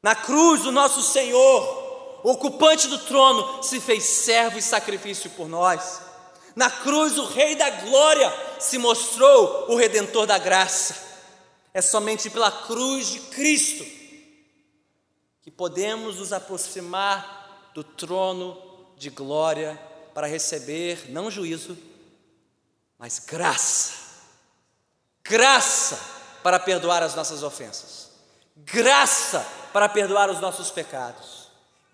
Na 0.00 0.14
cruz, 0.14 0.64
o 0.64 0.70
nosso 0.70 1.02
Senhor, 1.02 2.20
ocupante 2.22 2.86
do 2.86 2.98
trono, 2.98 3.64
se 3.64 3.80
fez 3.80 4.04
servo 4.04 4.58
e 4.58 4.62
sacrifício 4.62 5.28
por 5.30 5.48
nós. 5.48 6.00
Na 6.54 6.70
cruz, 6.70 7.18
o 7.18 7.24
Rei 7.24 7.56
da 7.56 7.68
Glória 7.68 8.32
se 8.60 8.78
mostrou 8.78 9.66
o 9.68 9.74
Redentor 9.74 10.24
da 10.24 10.38
graça. 10.38 11.07
É 11.78 11.80
somente 11.80 12.28
pela 12.28 12.50
cruz 12.50 13.06
de 13.06 13.20
Cristo 13.20 13.86
que 15.40 15.48
podemos 15.48 16.16
nos 16.16 16.32
aproximar 16.32 17.70
do 17.72 17.84
trono 17.84 18.60
de 18.96 19.10
glória 19.10 19.80
para 20.12 20.26
receber 20.26 21.08
não 21.08 21.30
juízo, 21.30 21.78
mas 22.98 23.20
graça. 23.20 23.92
Graça 25.22 26.00
para 26.42 26.58
perdoar 26.58 27.04
as 27.04 27.14
nossas 27.14 27.44
ofensas. 27.44 28.10
Graça 28.56 29.46
para 29.72 29.88
perdoar 29.88 30.30
os 30.30 30.40
nossos 30.40 30.72
pecados. 30.72 31.46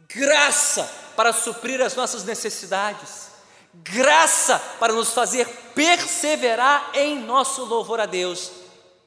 Graça 0.08 0.90
para 1.14 1.30
suprir 1.30 1.82
as 1.82 1.94
nossas 1.94 2.24
necessidades 2.24 3.34
graça 3.82 4.58
para 4.78 4.92
nos 4.92 5.12
fazer 5.12 5.46
perseverar 5.74 6.92
em 6.94 7.18
nosso 7.18 7.64
louvor 7.64 7.98
a 7.98 8.06
Deus, 8.06 8.50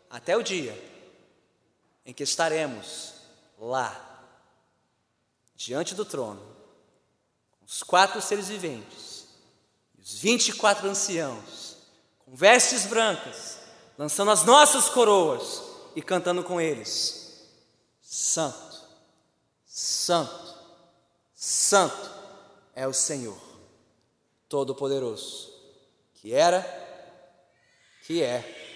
até 0.09 0.35
o 0.35 0.43
dia 0.43 0.75
em 2.05 2.13
que 2.13 2.23
estaremos 2.23 3.13
lá, 3.59 4.23
diante 5.55 5.93
do 5.93 6.05
trono, 6.05 6.41
os 7.65 7.83
quatro 7.83 8.21
seres 8.21 8.47
viventes, 8.47 9.27
os 9.99 10.13
vinte 10.13 10.49
e 10.49 10.53
quatro 10.53 10.87
anciãos, 10.87 11.75
com 12.19 12.35
vestes 12.35 12.85
brancas, 12.85 13.59
lançando 13.97 14.31
as 14.31 14.43
nossas 14.43 14.87
coroas 14.87 15.61
e 15.95 16.01
cantando 16.01 16.43
com 16.43 16.61
eles: 16.61 17.45
Santo, 18.01 18.85
Santo, 19.65 20.55
Santo 21.35 22.09
é 22.73 22.87
o 22.87 22.93
Senhor, 22.93 23.41
Todo-Poderoso, 24.47 25.51
que 26.13 26.33
era, 26.33 26.61
que 28.05 28.23
é 28.23 28.66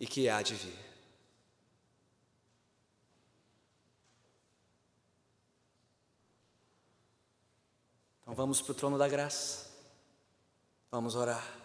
e 0.00 0.06
que 0.06 0.28
há 0.30 0.40
de 0.40 0.54
vir. 0.54 0.90
Então 8.22 8.34
vamos 8.34 8.62
para 8.62 8.72
o 8.72 8.74
trono 8.74 8.96
da 8.96 9.06
graça. 9.06 9.68
Vamos 10.90 11.14
orar. 11.14 11.59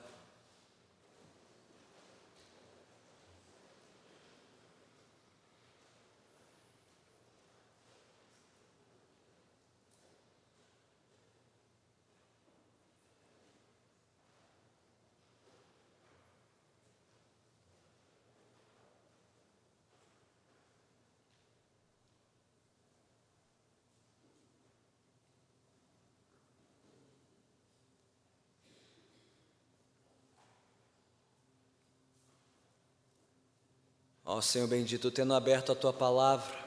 Ó 34.28 34.42
Senhor 34.42 34.68
bendito, 34.68 35.12
tendo 35.12 35.36
aberto 35.36 35.72
a 35.72 35.76
tua 35.76 35.94
palavra, 35.94 36.66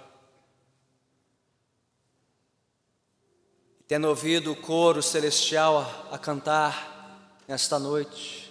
tendo 3.88 4.06
ouvido 4.06 4.52
o 4.52 4.56
coro 4.56 5.02
celestial 5.02 5.78
a, 5.78 6.14
a 6.14 6.18
cantar 6.18 7.42
nesta 7.48 7.76
noite, 7.76 8.48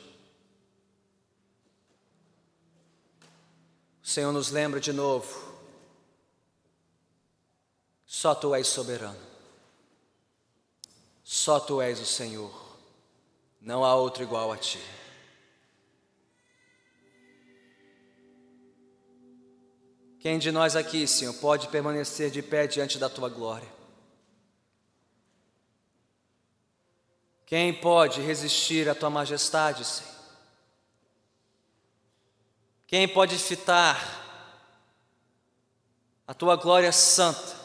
o 4.04 4.08
Senhor 4.08 4.34
nos 4.34 4.52
lembra 4.52 4.82
de 4.82 4.92
novo, 4.92 5.56
só 8.06 8.36
tu 8.36 8.54
és 8.54 8.68
soberano, 8.68 9.26
só 11.24 11.62
tu 11.62 11.82
és 11.82 12.02
o 12.02 12.06
Senhor, 12.06 12.52
não 13.62 13.86
há 13.86 13.96
outro 13.96 14.22
igual 14.22 14.52
a 14.52 14.58
ti. 14.58 14.82
Quem 20.28 20.38
de 20.38 20.52
nós 20.52 20.76
aqui, 20.76 21.08
Senhor, 21.08 21.34
pode 21.36 21.70
permanecer 21.70 22.30
de 22.30 22.42
pé 22.42 22.68
diante 22.68 23.00
da 23.00 23.08
tua 23.08 23.30
glória? 23.30 23.72
Quem 27.46 27.74
pode 27.74 28.20
resistir 28.20 28.90
à 28.90 28.94
tua 28.94 29.10
majestade, 29.10 29.86
Senhor? 29.86 30.14
Quem 32.86 33.08
pode 33.08 33.38
fitar 33.38 33.96
a 36.28 36.34
tua 36.34 36.58
glória 36.58 36.92
santa, 36.92 37.56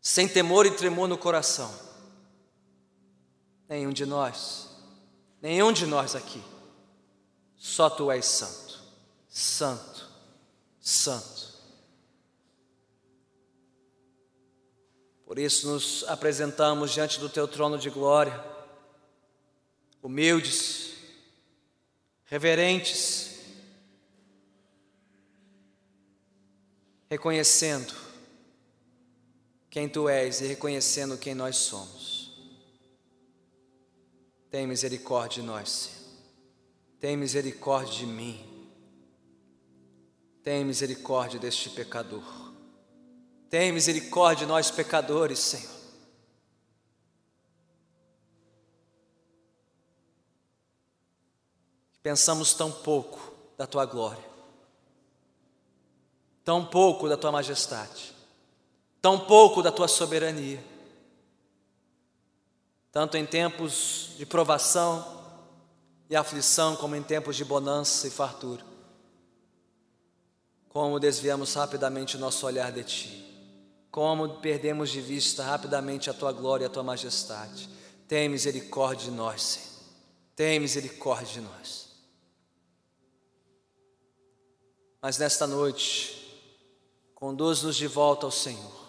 sem 0.00 0.26
temor 0.26 0.66
e 0.66 0.72
tremor 0.72 1.06
no 1.06 1.16
coração? 1.16 1.72
Nenhum 3.68 3.92
de 3.92 4.04
nós, 4.04 4.68
nenhum 5.40 5.72
de 5.72 5.86
nós 5.86 6.16
aqui, 6.16 6.42
só 7.56 7.88
tu 7.88 8.10
és 8.10 8.26
santo, 8.26 8.82
santo 9.28 9.99
Santo. 10.80 11.50
Por 15.24 15.38
isso 15.38 15.68
nos 15.70 16.02
apresentamos 16.08 16.90
diante 16.92 17.20
do 17.20 17.28
teu 17.28 17.46
trono 17.46 17.78
de 17.78 17.88
glória, 17.88 18.44
humildes, 20.02 20.94
reverentes, 22.24 23.38
reconhecendo 27.08 27.94
quem 29.68 29.88
tu 29.88 30.08
és 30.08 30.40
e 30.40 30.46
reconhecendo 30.46 31.16
quem 31.16 31.34
nós 31.34 31.56
somos. 31.56 32.32
Tem 34.50 34.66
misericórdia 34.66 35.42
de 35.42 35.46
nós, 35.46 35.68
Senhor. 35.68 36.00
Tem 36.98 37.16
misericórdia 37.16 37.98
de 37.98 38.06
mim. 38.06 38.59
Tem 40.42 40.64
misericórdia 40.64 41.38
deste 41.38 41.68
pecador. 41.68 42.24
Tem 43.50 43.72
misericórdia 43.72 44.46
de 44.46 44.52
nós 44.52 44.70
pecadores, 44.70 45.38
Senhor. 45.38 45.80
Pensamos 52.02 52.54
tão 52.54 52.72
pouco 52.72 53.34
da 53.58 53.66
tua 53.66 53.84
glória, 53.84 54.24
tão 56.42 56.64
pouco 56.64 57.06
da 57.06 57.16
tua 57.18 57.30
majestade, 57.30 58.14
tão 59.02 59.18
pouco 59.18 59.62
da 59.62 59.70
tua 59.70 59.86
soberania, 59.86 60.64
tanto 62.90 63.18
em 63.18 63.26
tempos 63.26 64.12
de 64.16 64.24
provação 64.24 65.20
e 66.08 66.16
aflição, 66.16 66.74
como 66.74 66.96
em 66.96 67.02
tempos 67.02 67.36
de 67.36 67.44
bonança 67.44 68.08
e 68.08 68.10
fartura 68.10 68.69
como 70.70 71.00
desviamos 71.00 71.52
rapidamente 71.54 72.16
o 72.16 72.18
nosso 72.20 72.46
olhar 72.46 72.70
de 72.70 72.84
Ti, 72.84 73.26
como 73.90 74.36
perdemos 74.40 74.90
de 74.90 75.00
vista 75.00 75.42
rapidamente 75.42 76.08
a 76.08 76.14
Tua 76.14 76.32
glória 76.32 76.64
e 76.64 76.66
a 76.66 76.70
Tua 76.70 76.84
majestade. 76.84 77.68
Tem 78.06 78.28
misericórdia 78.28 79.10
de 79.10 79.10
nós, 79.10 79.42
Senhor. 79.42 79.68
Tem 80.36 80.60
misericórdia 80.60 81.26
de 81.26 81.40
nós. 81.40 81.88
Mas 85.02 85.18
nesta 85.18 85.44
noite, 85.44 86.40
conduz-nos 87.16 87.76
de 87.76 87.88
volta 87.88 88.26
ao 88.26 88.32
Senhor. 88.32 88.80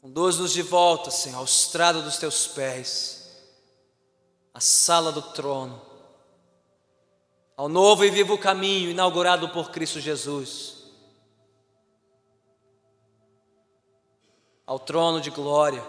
Conduz-nos 0.00 0.52
de 0.52 0.62
volta, 0.62 1.10
Senhor, 1.10 1.38
ao 1.38 1.44
estrado 1.44 2.02
dos 2.02 2.18
Teus 2.18 2.46
pés, 2.46 3.30
à 4.54 4.60
sala 4.60 5.10
do 5.10 5.22
trono 5.22 5.85
ao 7.56 7.68
novo 7.68 8.04
e 8.04 8.10
vivo 8.10 8.36
caminho 8.36 8.90
inaugurado 8.90 9.48
por 9.48 9.70
Cristo 9.70 9.98
Jesus, 9.98 10.76
ao 14.66 14.78
trono 14.78 15.20
de 15.20 15.30
glória, 15.30 15.82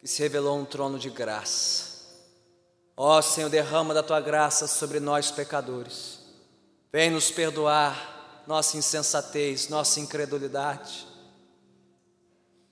que 0.00 0.06
se 0.08 0.22
revelou 0.22 0.58
um 0.58 0.64
trono 0.64 0.98
de 0.98 1.10
graça. 1.10 1.92
Ó 2.96 3.20
Senhor, 3.20 3.50
derrama 3.50 3.92
da 3.92 4.02
tua 4.02 4.20
graça 4.20 4.66
sobre 4.66 5.00
nós 5.00 5.30
pecadores. 5.30 6.20
Vem 6.90 7.10
nos 7.10 7.30
perdoar 7.30 8.42
nossa 8.46 8.76
insensatez, 8.76 9.68
nossa 9.68 10.00
incredulidade. 10.00 11.06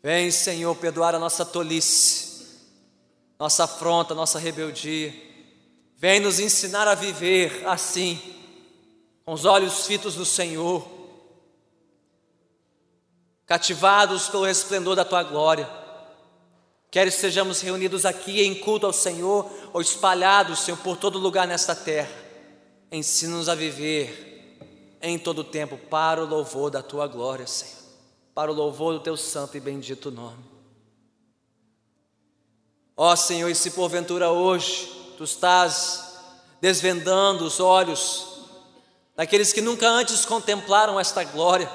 Vem, 0.03 0.31
Senhor, 0.31 0.75
perdoar 0.77 1.15
a 1.15 1.19
nossa 1.19 1.45
tolice, 1.45 2.59
nossa 3.39 3.65
afronta, 3.65 4.15
nossa 4.15 4.39
rebeldia. 4.39 5.30
Vem 6.01 6.19
nos 6.19 6.41
ensinar 6.41 6.89
a 6.89 6.95
viver 6.95 7.63
assim, 7.69 8.19
com 9.23 9.35
os 9.35 9.45
olhos 9.45 9.87
fitos 9.87 10.17
no 10.17 10.25
Senhor, 10.25 10.83
cativados 13.45 14.27
pelo 14.27 14.47
resplendor 14.47 14.97
da 14.97 15.05
tua 15.05 15.23
glória. 15.23 15.69
Quer 16.91 17.07
estejamos 17.07 17.61
reunidos 17.61 18.07
aqui 18.07 18.41
em 18.41 18.55
culto 18.55 18.87
ao 18.87 18.95
Senhor 18.95 19.47
ou 19.75 19.83
espalhados, 19.83 20.61
Senhor, 20.61 20.79
por 20.79 20.97
todo 20.97 21.19
lugar 21.19 21.47
nesta 21.47 21.77
terra. 21.77 22.11
Ensina-nos 22.91 23.51
a 23.51 23.55
viver 23.55 24.57
em 25.03 25.19
todo 25.19 25.45
tempo 25.45 25.77
para 25.77 26.25
o 26.25 26.27
louvor 26.27 26.71
da 26.71 26.83
tua 26.83 27.07
glória, 27.07 27.47
Senhor, 27.47 27.77
para 28.35 28.51
o 28.51 28.55
louvor 28.55 28.95
do 28.95 29.01
teu 29.01 29.19
santo 29.19 29.55
e 29.55 29.61
bendito 29.61 30.11
nome. 30.11 30.43
Ó 32.97 33.15
Senhor, 33.15 33.51
e 33.51 33.55
se 33.55 33.73
porventura 33.73 34.31
hoje 34.31 35.00
tu 35.21 35.25
estás 35.25 36.15
desvendando 36.63 37.45
os 37.45 37.61
olhos 37.61 38.27
daqueles 39.15 39.53
que 39.53 39.61
nunca 39.61 39.87
antes 39.87 40.25
contemplaram 40.25 40.99
esta 40.99 41.23
glória, 41.25 41.71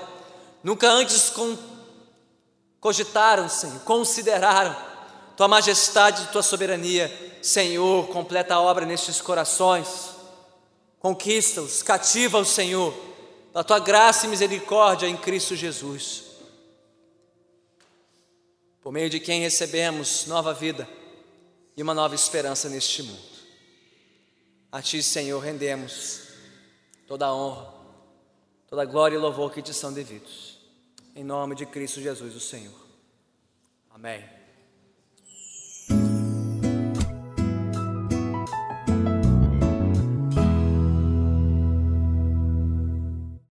nunca 0.63 0.89
antes 0.89 1.31
cogitaram, 2.79 3.47
Senhor, 3.47 3.79
consideraram 3.81 4.75
tua 5.37 5.47
majestade, 5.47 6.29
tua 6.31 6.41
soberania. 6.41 7.37
Senhor, 7.39 8.07
completa 8.07 8.55
a 8.55 8.61
obra 8.61 8.83
nestes 8.83 9.21
corações, 9.21 10.15
conquista-os, 10.99 11.83
cativa 11.83 12.39
o 12.39 12.45
Senhor, 12.45 12.95
da 13.53 13.63
tua 13.63 13.77
graça 13.77 14.25
e 14.25 14.29
misericórdia 14.29 15.05
em 15.05 15.15
Cristo 15.15 15.55
Jesus, 15.55 16.23
por 18.81 18.91
meio 18.91 19.07
de 19.07 19.19
quem 19.19 19.41
recebemos 19.41 20.25
nova 20.25 20.51
vida 20.51 20.89
e 21.77 21.83
uma 21.83 21.93
nova 21.93 22.15
esperança 22.15 22.67
neste 22.67 23.03
mundo. 23.03 23.34
A 24.75 24.81
Ti, 24.81 25.01
Senhor, 25.01 25.39
rendemos 25.39 26.33
toda 27.07 27.27
a 27.27 27.33
honra, 27.33 27.73
toda 28.67 28.81
a 28.81 28.85
glória 28.85 29.15
e 29.15 29.17
louvor 29.17 29.53
que 29.53 29.61
te 29.61 29.73
são 29.73 29.93
devidos. 29.93 30.59
Em 31.15 31.23
nome 31.23 31.55
de 31.55 31.65
Cristo 31.65 32.01
Jesus, 32.01 32.35
o 32.35 32.41
Senhor. 32.41 32.75
Amém. 33.89 34.34